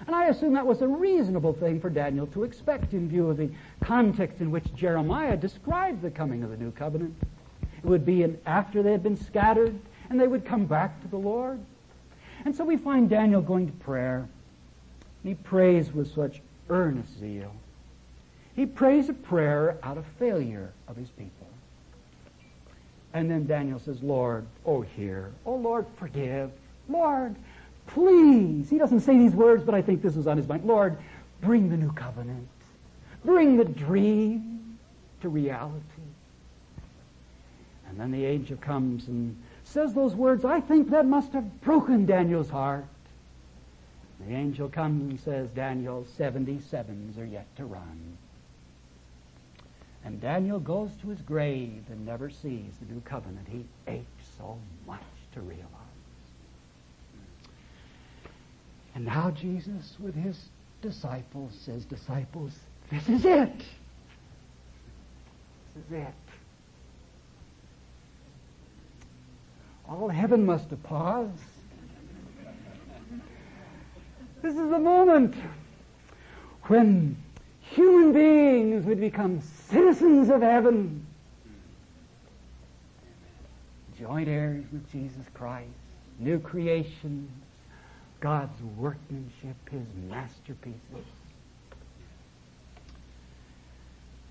And 0.06 0.16
I 0.16 0.26
assume 0.28 0.54
that 0.54 0.66
was 0.66 0.82
a 0.82 0.88
reasonable 0.88 1.54
thing 1.54 1.80
for 1.80 1.90
Daniel 1.90 2.28
to 2.28 2.44
expect 2.44 2.94
in 2.94 3.08
view 3.08 3.30
of 3.30 3.38
the 3.38 3.50
context 3.82 4.42
in 4.42 4.52
which 4.52 4.74
Jeremiah 4.76 5.38
described 5.38 6.02
the 6.02 6.12
coming 6.12 6.44
of 6.44 6.50
the 6.50 6.58
new 6.58 6.72
covenant. 6.72 7.16
It 7.62 7.86
would 7.86 8.06
be 8.06 8.26
after 8.46 8.84
they 8.84 8.92
had 8.92 9.04
been 9.04 9.18
scattered 9.18 9.78
and 10.10 10.20
they 10.20 10.28
would 10.28 10.46
come 10.46 10.66
back 10.66 11.02
to 11.02 11.08
the 11.08 11.18
Lord. 11.18 11.60
And 12.46 12.56
so 12.56 12.66
we 12.66 12.78
find 12.78 13.10
Daniel 13.10 13.42
going 13.42 13.68
to 13.68 13.74
prayer. 13.74 14.28
He 15.24 15.36
prays 15.36 15.94
with 15.94 16.14
such 16.14 16.42
earnest 16.70 17.18
zeal. 17.20 17.54
He 18.56 18.66
prays 18.66 19.10
a 19.10 19.14
prayer 19.14 19.78
out 19.84 19.98
of 19.98 20.06
failure 20.20 20.72
of 20.88 20.98
his 20.98 21.10
people. 21.10 21.48
And 23.14 23.30
then 23.30 23.46
Daniel 23.46 23.80
says, 23.80 24.02
Lord, 24.04 24.46
oh 24.66 24.82
hear. 24.82 25.32
Oh 25.46 25.56
Lord, 25.56 25.86
forgive. 25.98 26.52
Lord, 26.90 27.36
please. 27.88 28.70
He 28.70 28.78
doesn't 28.78 29.02
say 29.02 29.18
these 29.18 29.34
words, 29.34 29.64
but 29.64 29.76
I 29.76 29.82
think 29.82 30.02
this 30.02 30.16
was 30.16 30.28
on 30.28 30.38
his 30.38 30.48
mind. 30.48 30.66
Lord, 30.66 30.98
bring 31.42 31.70
the 31.70 31.78
new 31.78 31.92
covenant. 31.92 32.48
Bring 33.24 33.58
the 33.58 33.66
dream 33.66 34.78
to 35.22 35.30
reality. 35.30 35.80
And 37.88 38.00
then 38.00 38.12
the 38.12 38.26
angel 38.26 38.58
comes 38.58 39.08
and 39.08 39.38
says 39.64 39.94
those 39.94 40.16
words. 40.16 40.46
I 40.46 40.60
think 40.60 40.90
that 40.90 41.06
must 41.06 41.32
have 41.34 41.62
broken 41.62 42.06
Daniel's 42.06 42.50
heart. 42.50 42.86
The 44.28 44.34
angel 44.34 44.70
comes 44.70 45.02
and 45.02 45.20
says, 45.20 45.50
Daniel, 45.50 46.06
77s 46.18 47.20
are 47.20 47.26
yet 47.26 47.46
to 47.58 47.66
run. 47.66 48.18
And 50.06 50.20
Daniel 50.20 50.60
goes 50.60 50.92
to 51.02 51.10
his 51.10 51.22
grave 51.22 51.84
and 51.90 52.06
never 52.06 52.30
sees 52.30 52.74
the 52.80 52.94
new 52.94 53.02
covenant 53.02 53.48
he 53.50 53.66
aches 53.88 54.26
so 54.38 54.58
much 54.86 55.02
to 55.34 55.42
realize. 55.42 55.83
And 58.96 59.06
now 59.06 59.32
Jesus, 59.32 59.98
with 60.00 60.16
his 60.16 60.38
disciples, 60.82 61.54
says, 61.66 61.86
Disciples, 61.86 62.54
this 62.92 63.10
is 63.10 63.26
it. 63.26 63.58
This 65.74 65.86
is 65.88 65.92
it. 65.92 66.14
All 69.90 70.10
heaven 70.10 70.46
must 70.46 70.70
have 70.70 70.82
paused. 70.84 71.32
This 74.42 74.54
is 74.54 74.70
the 74.70 74.80
moment 74.80 75.36
when 76.64 77.16
human 77.62 78.12
beings 78.12 78.86
would 78.86 79.00
become 79.00 79.42
citizens 79.70 80.30
of 80.30 80.42
heaven, 80.42 81.06
joint 83.98 84.28
heirs 84.28 84.66
with 84.72 84.90
Jesus 84.92 85.26
Christ, 85.34 85.70
new 86.20 86.40
creation, 86.40 87.30
God's 88.24 88.62
workmanship, 88.78 89.58
His 89.70 89.86
masterpieces. 90.10 90.80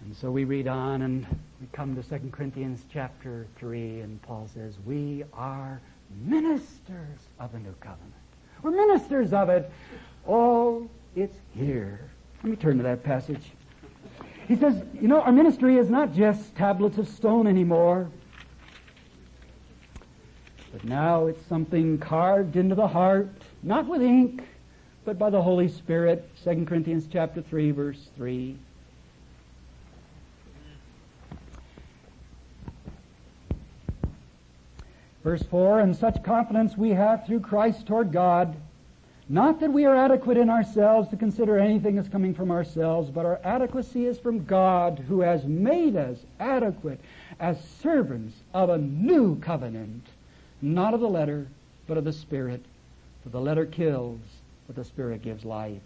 And 0.01 0.17
so 0.17 0.31
we 0.31 0.45
read 0.45 0.67
on 0.67 1.03
and 1.03 1.27
we 1.61 1.67
come 1.73 1.95
to 1.95 2.03
2 2.03 2.31
Corinthians 2.33 2.85
chapter 2.91 3.47
3 3.59 4.01
and 4.01 4.23
Paul 4.23 4.49
says, 4.55 4.79
we 4.87 5.25
are 5.35 5.79
ministers 6.25 7.19
of 7.39 7.53
the 7.53 7.59
new 7.59 7.75
covenant. 7.81 8.15
We're 8.63 8.71
ministers 8.71 9.35
of 9.35 9.51
it. 9.51 9.71
Oh, 10.27 10.89
it's 11.15 11.37
here. 11.55 12.01
Let 12.43 12.51
me 12.51 12.57
turn 12.57 12.79
to 12.79 12.83
that 12.85 13.05
passage. 13.05 13.43
He 14.49 14.57
says, 14.57 14.83
you 14.99 15.07
know, 15.07 15.21
our 15.21 15.33
ministry 15.33 15.77
is 15.77 15.91
not 15.91 16.15
just 16.15 16.57
tablets 16.57 16.97
of 16.97 17.07
stone 17.09 17.47
anymore. 17.47 18.09
But 20.73 20.83
now 20.85 21.27
it's 21.27 21.45
something 21.47 21.99
carved 21.99 22.57
into 22.57 22.75
the 22.75 22.89
heart, 22.89 23.29
not 23.63 23.87
with 23.87 24.03
ink, 24.03 24.43
but 25.05 25.19
by 25.19 25.31
the 25.31 25.43
Holy 25.43 25.69
Spirit. 25.69 26.29
2 26.45 26.65
Corinthians 26.67 27.07
chapter 27.11 27.41
3, 27.43 27.71
verse 27.71 28.09
3. 28.17 28.57
Verse 35.23 35.43
4, 35.45 35.81
and 35.81 35.97
such 35.97 36.23
confidence 36.25 36.77
we 36.77 36.91
have 36.91 37.25
through 37.25 37.41
Christ 37.41 37.87
toward 37.87 38.11
God. 38.11 38.57
Not 39.29 39.61
that 39.61 39.73
we 39.73 39.85
are 39.85 39.95
adequate 39.95 40.37
in 40.37 40.51
ourselves 40.51 41.09
to 41.11 41.17
consider 41.17 41.59
anything 41.59 41.97
as 41.97 42.09
coming 42.09 42.35
from 42.35 42.51
ourselves, 42.51 43.09
but 43.09 43.25
our 43.25 43.41
adequacy 43.45 44.07
is 44.07 44.19
from 44.19 44.45
God 44.45 44.99
who 45.09 45.21
has 45.21 45.45
made 45.45 45.95
us 45.95 46.19
adequate 46.41 47.01
as 47.39 47.57
servants 47.81 48.35
of 48.53 48.69
a 48.69 48.79
new 48.79 49.39
covenant, 49.39 50.05
not 50.61 50.93
of 50.93 51.01
the 51.01 51.09
letter, 51.09 51.47
but 51.87 51.97
of 51.97 52.05
the 52.05 52.13
Spirit. 52.13 52.65
For 53.23 53.29
the 53.29 53.41
letter 53.41 53.67
kills, 53.67 54.21
but 54.67 54.77
the 54.77 54.85
Spirit 54.85 55.23
gives 55.23 55.45
life. 55.45 55.81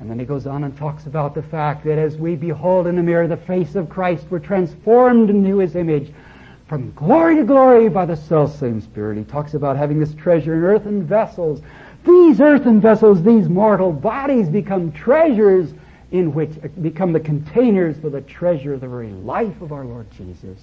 And 0.00 0.10
then 0.10 0.18
he 0.18 0.24
goes 0.24 0.46
on 0.46 0.64
and 0.64 0.76
talks 0.76 1.06
about 1.06 1.34
the 1.34 1.42
fact 1.42 1.84
that 1.84 1.98
as 1.98 2.16
we 2.16 2.34
behold 2.34 2.86
in 2.86 2.96
the 2.96 3.02
mirror 3.02 3.28
the 3.28 3.36
face 3.36 3.74
of 3.74 3.88
Christ, 3.88 4.26
we're 4.30 4.38
transformed 4.38 5.30
into 5.30 5.58
his 5.58 5.76
image 5.76 6.12
from 6.66 6.92
glory 6.94 7.36
to 7.36 7.44
glory 7.44 7.88
by 7.88 8.06
the 8.06 8.16
self 8.16 8.56
same 8.58 8.80
Spirit. 8.80 9.18
He 9.18 9.24
talks 9.24 9.54
about 9.54 9.76
having 9.76 10.00
this 10.00 10.14
treasure 10.14 10.54
in 10.54 10.64
earthen 10.64 11.06
vessels. 11.06 11.60
These 12.04 12.40
earthen 12.40 12.80
vessels, 12.80 13.22
these 13.22 13.48
mortal 13.48 13.92
bodies 13.92 14.48
become 14.48 14.90
treasures 14.92 15.74
in 16.10 16.32
which 16.34 16.50
become 16.80 17.12
the 17.12 17.20
containers 17.20 17.98
for 17.98 18.10
the 18.10 18.22
treasure 18.22 18.76
the 18.78 18.88
very 18.88 19.10
life 19.10 19.60
of 19.60 19.72
our 19.72 19.84
Lord 19.84 20.10
Jesus. 20.10 20.58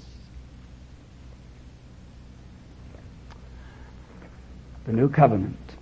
The 4.89 4.95
new 4.95 5.07
covenant. 5.07 5.75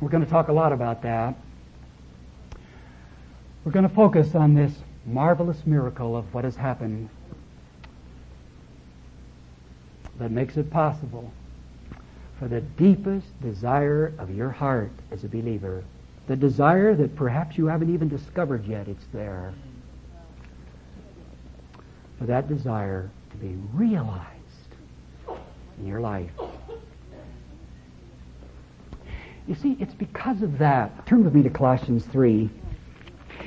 We're 0.00 0.08
going 0.08 0.24
to 0.24 0.28
talk 0.28 0.48
a 0.48 0.52
lot 0.52 0.72
about 0.72 1.02
that. 1.02 1.36
We're 3.62 3.70
going 3.70 3.88
to 3.88 3.94
focus 3.94 4.34
on 4.34 4.52
this 4.52 4.72
marvelous 5.06 5.64
miracle 5.64 6.16
of 6.16 6.34
what 6.34 6.42
has 6.42 6.56
happened 6.56 7.08
that 10.18 10.32
makes 10.32 10.56
it 10.56 10.72
possible 10.72 11.32
for 12.40 12.48
the 12.48 12.62
deepest 12.62 13.28
desire 13.40 14.12
of 14.18 14.34
your 14.34 14.50
heart 14.50 14.90
as 15.12 15.22
a 15.22 15.28
believer, 15.28 15.84
the 16.26 16.34
desire 16.34 16.96
that 16.96 17.14
perhaps 17.14 17.56
you 17.56 17.66
haven't 17.66 17.94
even 17.94 18.08
discovered 18.08 18.66
yet, 18.66 18.88
it's 18.88 19.06
there. 19.12 19.54
for 22.18 22.24
that 22.24 22.48
desire 22.48 23.08
to 23.30 23.36
be 23.36 23.56
realized 23.72 24.26
in 25.78 25.86
your 25.86 26.00
life. 26.00 26.32
You 29.46 29.54
see, 29.54 29.76
it's 29.78 29.94
because 29.94 30.42
of 30.42 30.58
that. 30.58 31.06
Turn 31.06 31.24
with 31.24 31.34
me 31.34 31.42
to 31.42 31.50
Colossians 31.50 32.04
3. 32.06 32.50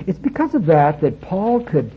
It's 0.07 0.19
because 0.19 0.55
of 0.55 0.65
that 0.67 1.01
that 1.01 1.19
Paul 1.19 1.61
could 1.61 1.91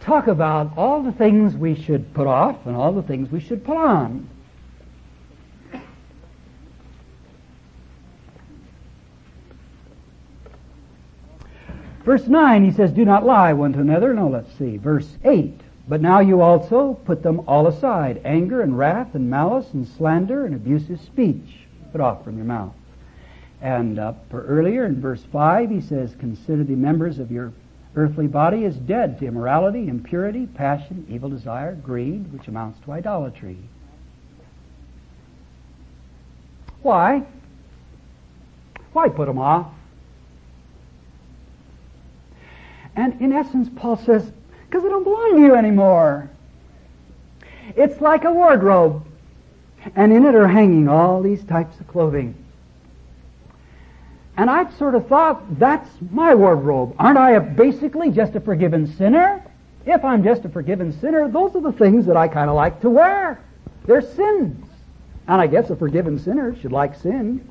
talk 0.00 0.26
about 0.26 0.76
all 0.76 1.02
the 1.02 1.12
things 1.12 1.54
we 1.54 1.74
should 1.74 2.14
put 2.14 2.26
off 2.26 2.64
and 2.64 2.74
all 2.74 2.92
the 2.92 3.02
things 3.02 3.30
we 3.30 3.40
should 3.40 3.64
put 3.64 3.76
on. 3.76 4.28
Verse 12.04 12.26
9, 12.26 12.64
he 12.64 12.72
says, 12.72 12.90
Do 12.90 13.04
not 13.04 13.26
lie 13.26 13.52
one 13.52 13.74
to 13.74 13.80
another. 13.80 14.14
No, 14.14 14.28
let's 14.28 14.50
see. 14.56 14.78
Verse 14.78 15.18
8, 15.24 15.60
But 15.88 16.00
now 16.00 16.20
you 16.20 16.40
also 16.40 16.94
put 17.04 17.22
them 17.22 17.42
all 17.46 17.66
aside 17.66 18.22
anger 18.24 18.62
and 18.62 18.78
wrath 18.78 19.14
and 19.14 19.28
malice 19.28 19.66
and 19.74 19.86
slander 19.86 20.46
and 20.46 20.54
abusive 20.54 21.02
speech. 21.02 21.66
Put 21.92 22.00
off 22.00 22.24
from 22.24 22.36
your 22.36 22.46
mouth. 22.46 22.72
And 23.60 23.98
uh, 23.98 24.12
earlier 24.32 24.86
in 24.86 25.00
verse 25.00 25.22
5, 25.32 25.70
he 25.70 25.80
says, 25.80 26.14
Consider 26.18 26.64
the 26.64 26.76
members 26.76 27.18
of 27.18 27.30
your 27.30 27.52
earthly 27.96 28.28
body 28.28 28.64
as 28.64 28.76
dead 28.76 29.18
to 29.18 29.26
immorality, 29.26 29.88
impurity, 29.88 30.46
passion, 30.46 31.06
evil 31.08 31.28
desire, 31.28 31.74
greed, 31.74 32.32
which 32.32 32.46
amounts 32.46 32.78
to 32.84 32.92
idolatry. 32.92 33.58
Why? 36.82 37.24
Why 38.92 39.08
put 39.08 39.26
them 39.26 39.38
off? 39.38 39.72
And 42.94 43.20
in 43.20 43.32
essence, 43.32 43.68
Paul 43.74 43.96
says, 43.96 44.30
because 44.66 44.82
they 44.82 44.88
don't 44.88 45.04
belong 45.04 45.36
to 45.36 45.40
you 45.40 45.54
anymore. 45.54 46.30
It's 47.76 48.00
like 48.00 48.24
a 48.24 48.32
wardrobe. 48.32 49.04
And 49.94 50.12
in 50.12 50.24
it 50.24 50.34
are 50.34 50.48
hanging 50.48 50.88
all 50.88 51.22
these 51.22 51.42
types 51.44 51.78
of 51.80 51.88
clothing. 51.88 52.34
And 54.38 54.48
I 54.48 54.70
sort 54.78 54.94
of 54.94 55.08
thought, 55.08 55.58
that's 55.58 55.90
my 56.12 56.32
wardrobe. 56.32 56.94
Aren't 56.96 57.18
I 57.18 57.36
basically 57.40 58.12
just 58.12 58.36
a 58.36 58.40
forgiven 58.40 58.86
sinner? 58.86 59.44
If 59.84 60.04
I'm 60.04 60.22
just 60.22 60.44
a 60.44 60.48
forgiven 60.48 60.92
sinner, 61.00 61.28
those 61.28 61.56
are 61.56 61.60
the 61.60 61.72
things 61.72 62.06
that 62.06 62.16
I 62.16 62.28
kind 62.28 62.48
of 62.48 62.54
like 62.54 62.80
to 62.82 62.88
wear. 62.88 63.42
They're 63.84 64.00
sins. 64.00 64.64
And 65.26 65.40
I 65.40 65.48
guess 65.48 65.70
a 65.70 65.76
forgiven 65.76 66.20
sinner 66.20 66.54
should 66.60 66.70
like 66.70 66.94
sin. 66.94 67.46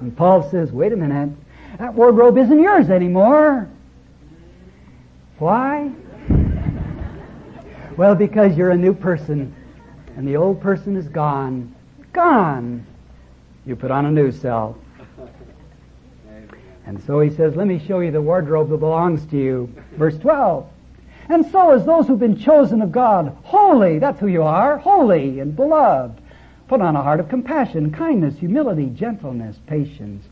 And 0.00 0.16
Paul 0.16 0.48
says, 0.50 0.72
wait 0.72 0.94
a 0.94 0.96
minute, 0.96 1.36
that 1.78 1.92
wardrobe 1.92 2.38
isn't 2.38 2.58
yours 2.58 2.88
anymore. 2.88 3.68
Why? 5.38 5.92
well, 7.98 8.14
because 8.14 8.56
you're 8.56 8.70
a 8.70 8.76
new 8.76 8.94
person, 8.94 9.54
and 10.16 10.26
the 10.26 10.36
old 10.36 10.62
person 10.62 10.96
is 10.96 11.08
gone. 11.08 11.74
Gone. 12.14 12.86
You 13.66 13.76
put 13.76 13.90
on 13.90 14.06
a 14.06 14.10
new 14.10 14.32
self. 14.32 14.76
And 16.86 17.02
so 17.04 17.20
he 17.20 17.30
says, 17.30 17.56
let 17.56 17.66
me 17.66 17.82
show 17.86 18.00
you 18.00 18.10
the 18.10 18.20
wardrobe 18.20 18.68
that 18.70 18.76
belongs 18.76 19.24
to 19.26 19.36
you. 19.36 19.74
Verse 19.92 20.18
12. 20.18 20.68
And 21.28 21.50
so 21.50 21.70
as 21.70 21.86
those 21.86 22.06
who've 22.06 22.18
been 22.18 22.38
chosen 22.38 22.82
of 22.82 22.92
God, 22.92 23.36
holy, 23.44 23.98
that's 23.98 24.20
who 24.20 24.26
you 24.26 24.42
are, 24.42 24.76
holy 24.76 25.40
and 25.40 25.56
beloved. 25.56 26.20
Put 26.68 26.80
on 26.80 26.96
a 26.96 27.02
heart 27.02 27.20
of 27.20 27.28
compassion, 27.28 27.90
kindness, 27.92 28.36
humility, 28.38 28.86
gentleness, 28.86 29.56
patience, 29.66 30.24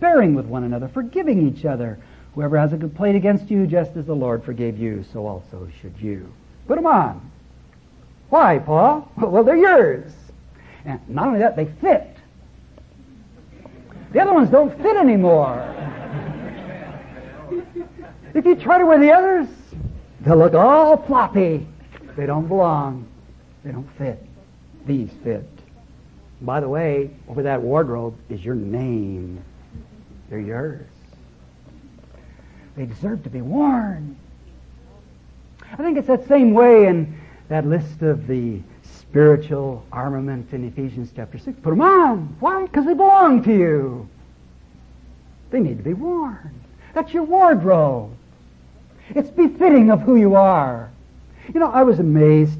bearing 0.00 0.34
with 0.34 0.46
one 0.46 0.64
another, 0.64 0.88
forgiving 0.88 1.48
each 1.48 1.64
other. 1.64 1.98
Whoever 2.34 2.58
has 2.58 2.72
a 2.72 2.78
complaint 2.78 3.16
against 3.16 3.50
you, 3.50 3.66
just 3.66 3.96
as 3.96 4.06
the 4.06 4.14
Lord 4.14 4.44
forgave 4.44 4.78
you, 4.78 5.04
so 5.12 5.26
also 5.26 5.68
should 5.80 5.94
you. 5.98 6.32
Put 6.66 6.76
them 6.76 6.86
on. 6.86 7.30
Why, 8.28 8.58
Paul? 8.58 9.10
Well, 9.16 9.44
they're 9.44 9.56
yours. 9.56 10.12
And 10.84 11.00
not 11.08 11.28
only 11.28 11.40
that, 11.40 11.56
they 11.56 11.66
fit. 11.66 12.16
The 14.12 14.20
other 14.20 14.32
ones 14.32 14.50
don't 14.50 14.76
fit 14.80 14.96
anymore. 14.96 15.58
If 18.34 18.44
you 18.44 18.54
try 18.54 18.78
to 18.78 18.86
wear 18.86 18.98
the 18.98 19.10
others, 19.10 19.48
they'll 20.20 20.36
look 20.36 20.54
all 20.54 20.96
floppy. 20.96 21.66
They 22.16 22.26
don't 22.26 22.46
belong. 22.46 23.06
They 23.64 23.72
don't 23.72 23.88
fit. 23.98 24.24
These 24.86 25.10
fit. 25.24 25.48
By 26.40 26.60
the 26.60 26.68
way, 26.68 27.10
over 27.28 27.42
that 27.42 27.60
wardrobe 27.60 28.16
is 28.28 28.44
your 28.44 28.54
name. 28.54 29.42
They're 30.28 30.38
yours. 30.38 30.86
They 32.76 32.86
deserve 32.86 33.24
to 33.24 33.30
be 33.30 33.42
worn. 33.42 34.16
I 35.72 35.76
think 35.76 35.98
it's 35.98 36.08
that 36.08 36.26
same 36.28 36.52
way 36.52 36.86
in 36.86 37.20
that 37.48 37.66
list 37.66 38.02
of 38.02 38.26
the 38.26 38.60
spiritual 38.82 39.84
armament 39.92 40.52
in 40.52 40.64
Ephesians 40.66 41.12
chapter 41.14 41.36
6. 41.36 41.58
Put 41.62 41.70
them 41.70 41.80
on. 41.80 42.36
Why? 42.38 42.62
Because 42.62 42.86
they 42.86 42.94
belong 42.94 43.42
to 43.42 43.52
you. 43.52 44.08
They 45.50 45.60
need 45.60 45.78
to 45.78 45.84
be 45.84 45.94
worn. 45.94 46.54
That's 46.94 47.12
your 47.12 47.24
wardrobe. 47.24 48.16
It's 49.14 49.30
befitting 49.30 49.90
of 49.90 50.02
who 50.02 50.16
you 50.16 50.34
are. 50.34 50.90
You 51.52 51.60
know, 51.60 51.70
I 51.70 51.82
was 51.82 51.98
amazed. 51.98 52.58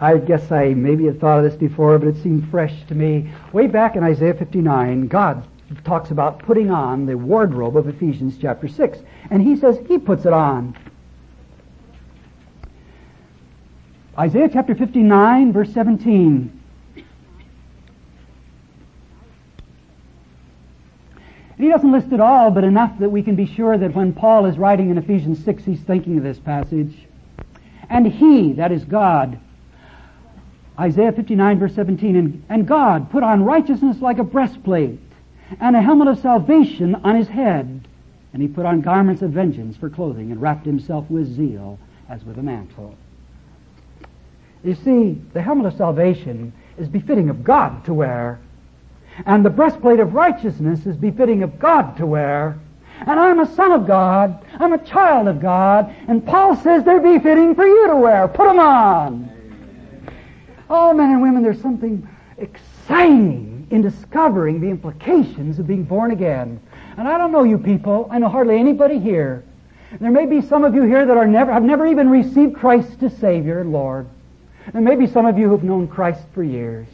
I 0.00 0.18
guess 0.18 0.50
I 0.52 0.74
maybe 0.74 1.06
had 1.06 1.20
thought 1.20 1.38
of 1.38 1.44
this 1.44 1.56
before, 1.56 1.98
but 1.98 2.08
it 2.08 2.22
seemed 2.22 2.48
fresh 2.50 2.84
to 2.88 2.94
me. 2.94 3.32
Way 3.52 3.66
back 3.66 3.96
in 3.96 4.02
Isaiah 4.02 4.34
59, 4.34 5.06
God 5.06 5.46
talks 5.84 6.10
about 6.10 6.40
putting 6.40 6.70
on 6.70 7.06
the 7.06 7.16
wardrobe 7.16 7.76
of 7.76 7.88
Ephesians 7.88 8.36
chapter 8.40 8.68
6. 8.68 8.98
And 9.30 9.42
he 9.42 9.56
says 9.56 9.78
he 9.88 9.98
puts 9.98 10.26
it 10.26 10.32
on. 10.32 10.76
Isaiah 14.18 14.48
chapter 14.52 14.74
59, 14.74 15.52
verse 15.52 15.72
17. 15.72 16.60
He 21.64 21.70
doesn't 21.70 21.92
list 21.92 22.12
it 22.12 22.20
all, 22.20 22.50
but 22.50 22.62
enough 22.62 22.98
that 22.98 23.08
we 23.08 23.22
can 23.22 23.36
be 23.36 23.46
sure 23.46 23.78
that 23.78 23.94
when 23.94 24.12
Paul 24.12 24.44
is 24.44 24.58
writing 24.58 24.90
in 24.90 24.98
Ephesians 24.98 25.42
6, 25.46 25.64
he's 25.64 25.80
thinking 25.80 26.18
of 26.18 26.22
this 26.22 26.38
passage. 26.38 26.94
And 27.88 28.06
he, 28.06 28.52
that 28.52 28.70
is 28.70 28.84
God, 28.84 29.40
Isaiah 30.78 31.12
59 31.12 31.58
verse 31.58 31.74
17, 31.74 32.16
and, 32.16 32.44
and 32.50 32.68
God 32.68 33.10
put 33.10 33.22
on 33.22 33.46
righteousness 33.46 34.02
like 34.02 34.18
a 34.18 34.24
breastplate, 34.24 35.00
and 35.58 35.74
a 35.74 35.80
helmet 35.80 36.08
of 36.08 36.18
salvation 36.18 36.96
on 36.96 37.16
his 37.16 37.28
head. 37.28 37.88
And 38.34 38.42
he 38.42 38.48
put 38.48 38.66
on 38.66 38.82
garments 38.82 39.22
of 39.22 39.30
vengeance 39.30 39.74
for 39.74 39.88
clothing, 39.88 40.32
and 40.32 40.42
wrapped 40.42 40.66
himself 40.66 41.10
with 41.10 41.34
zeal 41.34 41.78
as 42.10 42.22
with 42.24 42.36
a 42.36 42.42
mantle. 42.42 42.94
You 44.62 44.74
see, 44.74 45.18
the 45.32 45.40
helmet 45.40 45.64
of 45.64 45.78
salvation 45.78 46.52
is 46.76 46.88
befitting 46.88 47.30
of 47.30 47.42
God 47.42 47.86
to 47.86 47.94
wear, 47.94 48.38
and 49.26 49.44
the 49.44 49.50
breastplate 49.50 50.00
of 50.00 50.14
righteousness 50.14 50.86
is 50.86 50.96
befitting 50.96 51.42
of 51.42 51.58
God 51.58 51.96
to 51.98 52.06
wear. 52.06 52.58
And 53.00 53.18
I'm 53.18 53.40
a 53.40 53.54
son 53.54 53.72
of 53.72 53.86
God. 53.86 54.44
I'm 54.58 54.72
a 54.72 54.84
child 54.84 55.28
of 55.28 55.40
God. 55.40 55.94
And 56.08 56.24
Paul 56.24 56.56
says 56.56 56.84
they're 56.84 57.00
befitting 57.00 57.54
for 57.54 57.66
you 57.66 57.88
to 57.88 57.96
wear. 57.96 58.28
Put 58.28 58.46
them 58.46 58.60
on. 58.60 59.30
Oh, 60.70 60.94
men 60.94 61.10
and 61.10 61.22
women, 61.22 61.42
there's 61.42 61.60
something 61.60 62.08
exciting 62.38 63.66
in 63.70 63.82
discovering 63.82 64.60
the 64.60 64.68
implications 64.68 65.58
of 65.58 65.66
being 65.66 65.84
born 65.84 66.10
again. 66.10 66.60
And 66.96 67.08
I 67.08 67.18
don't 67.18 67.32
know 67.32 67.44
you 67.44 67.58
people. 67.58 68.08
I 68.10 68.18
know 68.18 68.28
hardly 68.28 68.58
anybody 68.58 68.98
here. 68.98 69.44
There 70.00 70.10
may 70.10 70.26
be 70.26 70.40
some 70.42 70.64
of 70.64 70.74
you 70.74 70.82
here 70.82 71.04
that 71.06 71.16
are 71.16 71.26
never, 71.26 71.52
have 71.52 71.62
never 71.62 71.86
even 71.86 72.08
received 72.08 72.56
Christ 72.56 73.02
as 73.02 73.16
Savior 73.18 73.60
and 73.60 73.72
Lord. 73.72 74.06
There 74.72 74.80
may 74.82 74.96
be 74.96 75.06
some 75.06 75.26
of 75.26 75.38
you 75.38 75.48
who've 75.48 75.62
known 75.62 75.86
Christ 75.86 76.22
for 76.32 76.42
years. 76.42 76.88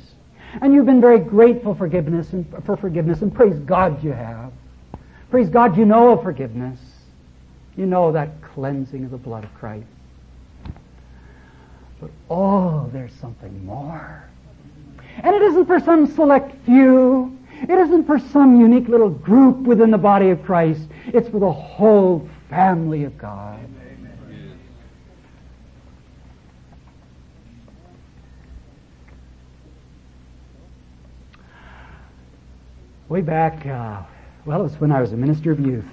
And 0.60 0.74
you've 0.74 0.86
been 0.86 1.00
very 1.00 1.18
grateful 1.18 1.74
for 1.74 1.78
forgiveness 1.78 2.32
and, 2.32 2.46
for 2.64 2.76
forgiveness, 2.76 3.22
and 3.22 3.34
praise 3.34 3.58
God 3.60 4.02
you 4.02 4.12
have. 4.12 4.52
Praise 5.30 5.48
God 5.48 5.76
you 5.76 5.84
know 5.84 6.10
of 6.10 6.22
forgiveness. 6.22 6.80
You 7.76 7.86
know 7.86 8.12
that 8.12 8.42
cleansing 8.42 9.04
of 9.04 9.10
the 9.10 9.16
blood 9.16 9.44
of 9.44 9.54
Christ. 9.54 9.86
But 12.00 12.10
oh, 12.28 12.90
there's 12.92 13.14
something 13.14 13.64
more. 13.64 14.24
And 15.22 15.34
it 15.34 15.42
isn't 15.42 15.66
for 15.66 15.78
some 15.80 16.06
select 16.06 16.54
few. 16.64 17.36
It 17.62 17.70
isn't 17.70 18.06
for 18.06 18.18
some 18.18 18.60
unique 18.60 18.88
little 18.88 19.10
group 19.10 19.58
within 19.58 19.90
the 19.90 19.98
body 19.98 20.30
of 20.30 20.42
Christ. 20.42 20.82
It's 21.06 21.28
for 21.28 21.38
the 21.38 21.52
whole 21.52 22.28
family 22.48 23.04
of 23.04 23.16
God. 23.18 23.60
Way 33.10 33.20
back, 33.20 33.66
uh, 33.66 34.00
well, 34.44 34.60
it 34.60 34.62
was 34.62 34.80
when 34.80 34.92
I 34.92 35.00
was 35.00 35.12
a 35.12 35.16
minister 35.16 35.50
of 35.50 35.58
youth. 35.58 35.84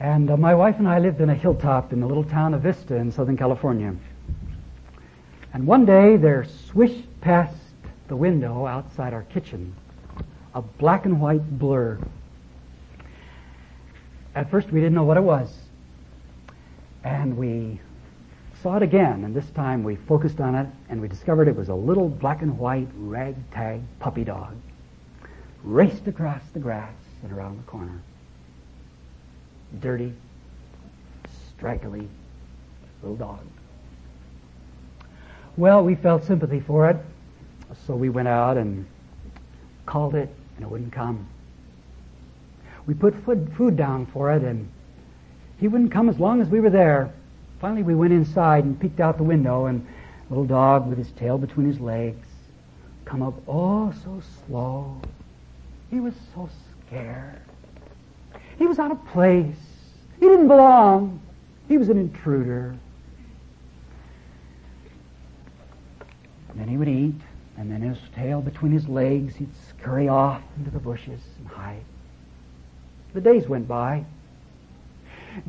And 0.00 0.30
uh, 0.30 0.36
my 0.38 0.54
wife 0.54 0.76
and 0.78 0.88
I 0.88 0.98
lived 0.98 1.20
in 1.20 1.28
a 1.28 1.34
hilltop 1.34 1.92
in 1.92 2.00
the 2.00 2.06
little 2.06 2.24
town 2.24 2.54
of 2.54 2.62
Vista 2.62 2.96
in 2.96 3.12
Southern 3.12 3.36
California. 3.36 3.94
And 5.52 5.66
one 5.66 5.84
day 5.84 6.16
there 6.16 6.46
swished 6.70 7.04
past 7.20 7.54
the 8.08 8.16
window 8.16 8.66
outside 8.66 9.12
our 9.12 9.24
kitchen 9.24 9.74
a 10.54 10.62
black 10.62 11.04
and 11.04 11.20
white 11.20 11.58
blur. 11.58 11.98
At 14.34 14.50
first 14.50 14.70
we 14.70 14.80
didn't 14.80 14.94
know 14.94 15.04
what 15.04 15.18
it 15.18 15.22
was. 15.22 15.54
And 17.04 17.36
we 17.36 17.78
saw 18.66 18.74
it 18.74 18.82
again, 18.82 19.22
and 19.22 19.32
this 19.32 19.48
time 19.50 19.84
we 19.84 19.94
focused 19.94 20.40
on 20.40 20.56
it, 20.56 20.66
and 20.88 21.00
we 21.00 21.06
discovered 21.06 21.46
it 21.46 21.54
was 21.54 21.68
a 21.68 21.74
little 21.74 22.08
black 22.08 22.42
and 22.42 22.58
white 22.58 22.88
ragtag 22.96 23.80
puppy 24.00 24.24
dog. 24.24 24.56
Raced 25.62 26.08
across 26.08 26.42
the 26.52 26.58
grass 26.58 26.92
and 27.22 27.30
around 27.30 27.58
the 27.58 27.62
corner. 27.62 28.02
Dirty, 29.78 30.12
straggly 31.54 32.08
little 33.02 33.16
dog. 33.16 33.38
Well, 35.56 35.84
we 35.84 35.94
felt 35.94 36.24
sympathy 36.24 36.58
for 36.58 36.90
it, 36.90 36.96
so 37.86 37.94
we 37.94 38.08
went 38.08 38.26
out 38.26 38.56
and 38.56 38.84
called 39.86 40.16
it, 40.16 40.28
and 40.56 40.64
it 40.64 40.68
wouldn't 40.68 40.92
come. 40.92 41.24
We 42.84 42.94
put 42.94 43.14
food, 43.24 43.52
food 43.56 43.76
down 43.76 44.06
for 44.06 44.32
it, 44.32 44.42
and 44.42 44.68
he 45.60 45.68
wouldn't 45.68 45.92
come 45.92 46.08
as 46.08 46.18
long 46.18 46.40
as 46.40 46.48
we 46.48 46.58
were 46.58 46.70
there. 46.70 47.12
Finally, 47.60 47.82
we 47.82 47.94
went 47.94 48.12
inside 48.12 48.64
and 48.64 48.78
peeked 48.78 49.00
out 49.00 49.16
the 49.16 49.22
window, 49.22 49.66
and 49.66 49.86
the 50.28 50.34
little 50.34 50.44
dog 50.44 50.88
with 50.88 50.98
his 50.98 51.10
tail 51.12 51.38
between 51.38 51.66
his 51.66 51.80
legs 51.80 52.26
come 53.04 53.22
up 53.22 53.34
oh 53.48 53.92
so 54.04 54.20
slow. 54.46 55.00
He 55.90 56.00
was 56.00 56.14
so 56.34 56.48
scared. 56.86 57.40
He 58.58 58.66
was 58.66 58.78
out 58.78 58.90
of 58.90 59.04
place. 59.06 59.56
He 60.18 60.26
didn't 60.26 60.48
belong. 60.48 61.20
He 61.68 61.78
was 61.78 61.88
an 61.88 61.98
intruder. 61.98 62.76
And 66.50 66.60
then 66.60 66.68
he 66.68 66.76
would 66.76 66.88
eat, 66.88 67.20
and 67.56 67.70
then 67.70 67.80
his 67.82 67.98
tail 68.14 68.40
between 68.40 68.72
his 68.72 68.88
legs, 68.88 69.36
he'd 69.36 69.54
scurry 69.68 70.08
off 70.08 70.42
into 70.58 70.70
the 70.70 70.78
bushes 70.78 71.20
and 71.38 71.46
hide. 71.48 71.84
The 73.14 73.20
days 73.20 73.48
went 73.48 73.68
by. 73.68 74.04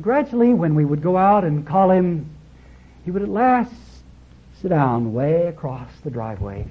Gradually, 0.00 0.54
when 0.54 0.74
we 0.74 0.84
would 0.84 1.02
go 1.02 1.16
out 1.16 1.44
and 1.44 1.66
call 1.66 1.90
him, 1.90 2.30
he 3.04 3.10
would 3.10 3.22
at 3.22 3.28
last 3.28 3.72
sit 4.60 4.68
down 4.68 5.12
way 5.12 5.46
across 5.46 5.90
the 6.04 6.10
driveway 6.10 6.66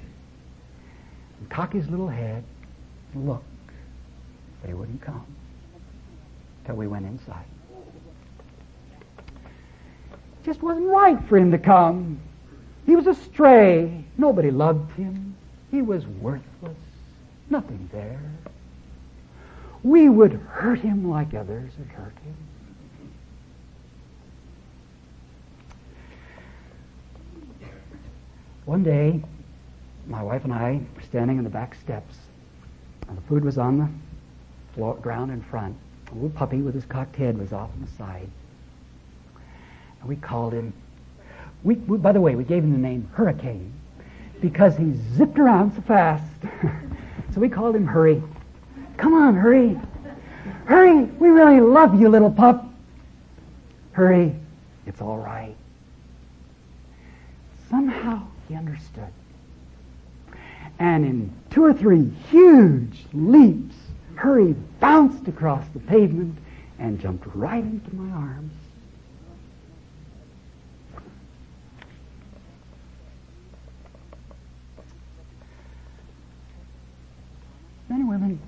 and 1.39 1.49
cock 1.49 1.73
his 1.73 1.89
little 1.89 2.07
head 2.07 2.43
and 3.13 3.27
look. 3.27 3.43
But 4.61 4.69
he 4.69 4.73
wouldn't 4.73 5.01
come 5.01 5.25
till 6.65 6.75
we 6.75 6.87
went 6.87 7.05
inside. 7.05 7.45
It 10.13 10.45
just 10.45 10.61
wasn't 10.61 10.87
right 10.87 11.21
for 11.27 11.37
him 11.37 11.51
to 11.51 11.57
come. 11.57 12.19
He 12.85 12.95
was 12.95 13.07
a 13.07 13.15
stray. 13.15 14.03
Nobody 14.17 14.51
loved 14.51 14.91
him. 14.93 15.35
He 15.71 15.81
was 15.81 16.05
worthless. 16.05 16.77
Nothing 17.49 17.89
there. 17.91 18.21
We 19.83 20.09
would 20.09 20.33
hurt 20.33 20.79
him 20.79 21.09
like 21.09 21.33
others 21.33 21.71
had 21.77 21.87
hurt 21.87 22.13
him. 22.23 22.35
One 28.67 28.83
day, 28.83 29.23
my 30.07 30.21
wife 30.21 30.43
and 30.43 30.51
I 30.51 30.81
were 30.93 31.01
standing 31.01 31.37
on 31.37 31.45
the 31.45 31.49
back 31.49 31.73
steps, 31.73 32.17
and 33.07 33.17
the 33.17 33.21
food 33.21 33.45
was 33.45 33.57
on 33.57 33.77
the 33.77 33.87
floor, 34.75 34.95
ground 34.95 35.31
in 35.31 35.41
front. 35.41 35.77
A 36.11 36.13
little 36.13 36.29
puppy 36.29 36.57
with 36.61 36.75
his 36.75 36.83
cocked 36.83 37.15
head 37.15 37.37
was 37.37 37.53
off 37.53 37.69
on 37.73 37.85
the 37.85 37.91
side. 37.97 38.27
And 40.01 40.09
we 40.09 40.17
called 40.17 40.51
him. 40.51 40.73
We, 41.63 41.75
we, 41.75 41.97
by 41.97 42.11
the 42.11 42.19
way, 42.19 42.35
we 42.35 42.43
gave 42.43 42.61
him 42.61 42.73
the 42.73 42.77
name 42.77 43.09
Hurricane 43.13 43.71
because 44.41 44.75
he 44.75 44.95
zipped 45.15 45.39
around 45.39 45.73
so 45.73 45.81
fast. 45.83 46.29
so 47.33 47.39
we 47.39 47.47
called 47.47 47.73
him 47.73 47.87
Hurry. 47.87 48.21
Come 48.97 49.13
on, 49.13 49.33
hurry. 49.33 49.79
Hurry, 50.65 51.03
we 51.03 51.29
really 51.29 51.61
love 51.61 51.97
you, 51.97 52.09
little 52.09 52.31
pup. 52.31 52.65
Hurry, 53.93 54.35
it's 54.85 54.99
all 54.99 55.19
right. 55.19 55.55
Somehow 57.69 58.27
he 58.47 58.55
understood. 58.55 59.11
And 60.79 61.05
in 61.05 61.33
two 61.49 61.63
or 61.63 61.73
three 61.73 62.09
huge 62.29 63.05
leaps, 63.13 63.75
Hurry 64.15 64.53
bounced 64.79 65.27
across 65.27 65.67
the 65.69 65.79
pavement 65.79 66.37
and 66.79 66.99
jumped 66.99 67.27
right 67.35 67.63
into 67.63 67.95
my 67.95 68.11
arms. 68.11 68.53
Men 77.89 78.01
and 78.01 78.09
women, 78.09 78.39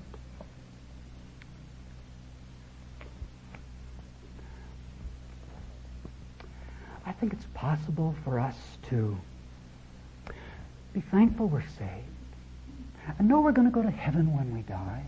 I 7.06 7.12
think 7.12 7.32
it's 7.32 7.46
possible 7.54 8.14
for 8.24 8.40
us 8.40 8.56
to 8.88 9.16
be 10.92 11.00
thankful 11.00 11.46
we're 11.48 11.62
saved 11.78 12.06
and 13.18 13.28
know 13.28 13.40
we're 13.40 13.52
going 13.52 13.68
to 13.68 13.74
go 13.74 13.82
to 13.82 13.90
heaven 13.90 14.36
when 14.36 14.54
we 14.54 14.62
die 14.62 15.02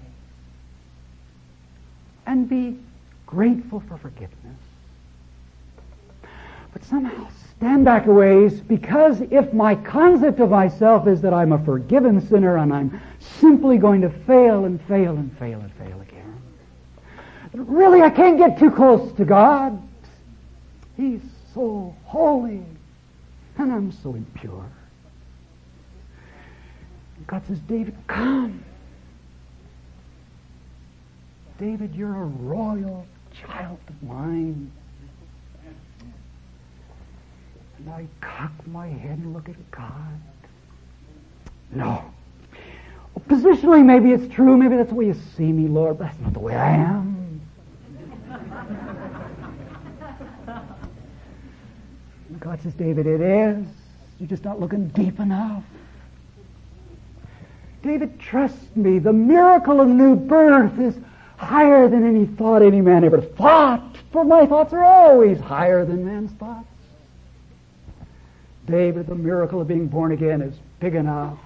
and 2.26 2.48
be 2.48 2.78
grateful 3.26 3.80
for 3.88 3.96
forgiveness. 3.96 4.58
But 6.72 6.84
somehow 6.84 7.28
stand 7.56 7.84
back 7.84 8.06
a 8.06 8.12
ways 8.12 8.60
because 8.60 9.20
if 9.30 9.52
my 9.52 9.74
concept 9.74 10.40
of 10.40 10.50
myself 10.50 11.06
is 11.06 11.20
that 11.22 11.34
I'm 11.34 11.52
a 11.52 11.64
forgiven 11.64 12.26
sinner 12.28 12.58
and 12.58 12.72
I'm 12.72 13.00
simply 13.40 13.78
going 13.78 14.00
to 14.02 14.10
fail 14.10 14.64
and 14.64 14.80
fail 14.82 15.16
and 15.16 15.36
fail 15.38 15.60
and 15.60 15.72
fail 15.74 16.00
again, 16.00 16.40
really 17.52 18.02
I 18.02 18.10
can't 18.10 18.38
get 18.38 18.58
too 18.58 18.70
close 18.70 19.12
to 19.16 19.24
God. 19.24 19.80
He's 20.96 21.20
so 21.54 21.94
holy 22.04 22.62
and 23.58 23.72
I'm 23.72 23.92
so 23.92 24.14
impure. 24.14 24.64
God 27.32 27.46
says, 27.46 27.60
David, 27.60 27.96
come. 28.08 28.62
David, 31.58 31.94
you're 31.94 32.14
a 32.14 32.26
royal 32.26 33.06
child 33.32 33.78
of 33.88 34.02
mine. 34.02 34.70
And 37.78 37.88
I 37.88 38.06
cock 38.20 38.52
my 38.66 38.86
head 38.86 39.16
and 39.16 39.32
look 39.32 39.48
at 39.48 39.70
God. 39.70 40.20
No. 41.70 42.04
Well, 43.14 43.24
positionally, 43.26 43.82
maybe 43.82 44.12
it's 44.12 44.30
true. 44.34 44.58
Maybe 44.58 44.76
that's 44.76 44.90
the 44.90 44.94
way 44.94 45.06
you 45.06 45.16
see 45.34 45.52
me, 45.52 45.68
Lord, 45.68 45.96
but 45.96 46.08
that's 46.08 46.20
not 46.20 46.34
the 46.34 46.38
way 46.38 46.54
I 46.54 46.74
am. 46.74 47.40
God 52.38 52.60
says, 52.60 52.74
David, 52.74 53.06
it 53.06 53.22
is. 53.22 53.66
You're 54.20 54.28
just 54.28 54.44
not 54.44 54.60
looking 54.60 54.88
deep 54.88 55.18
enough. 55.18 55.64
David, 57.82 58.18
trust 58.18 58.76
me. 58.76 58.98
The 58.98 59.12
miracle 59.12 59.80
of 59.80 59.88
new 59.88 60.14
birth 60.14 60.78
is 60.78 60.96
higher 61.36 61.88
than 61.88 62.06
any 62.06 62.26
thought 62.26 62.62
any 62.62 62.80
man 62.80 63.04
ever 63.04 63.20
thought. 63.20 63.96
For 64.12 64.24
my 64.24 64.46
thoughts 64.46 64.72
are 64.72 64.84
always 64.84 65.40
higher 65.40 65.84
than 65.84 66.04
man's 66.04 66.30
thoughts. 66.32 66.68
David, 68.66 69.06
the 69.06 69.14
miracle 69.14 69.60
of 69.60 69.68
being 69.68 69.88
born 69.88 70.12
again 70.12 70.40
is 70.40 70.54
big 70.78 70.94
enough 70.94 71.38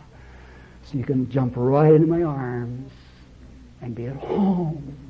so 0.85 0.99
you 0.99 1.05
can 1.05 1.31
jump 1.31 1.55
right 1.57 1.95
into 1.95 2.07
my 2.07 2.23
arms 2.23 2.91
and 3.81 3.95
be 3.95 4.07
at 4.07 4.17
home 4.17 5.06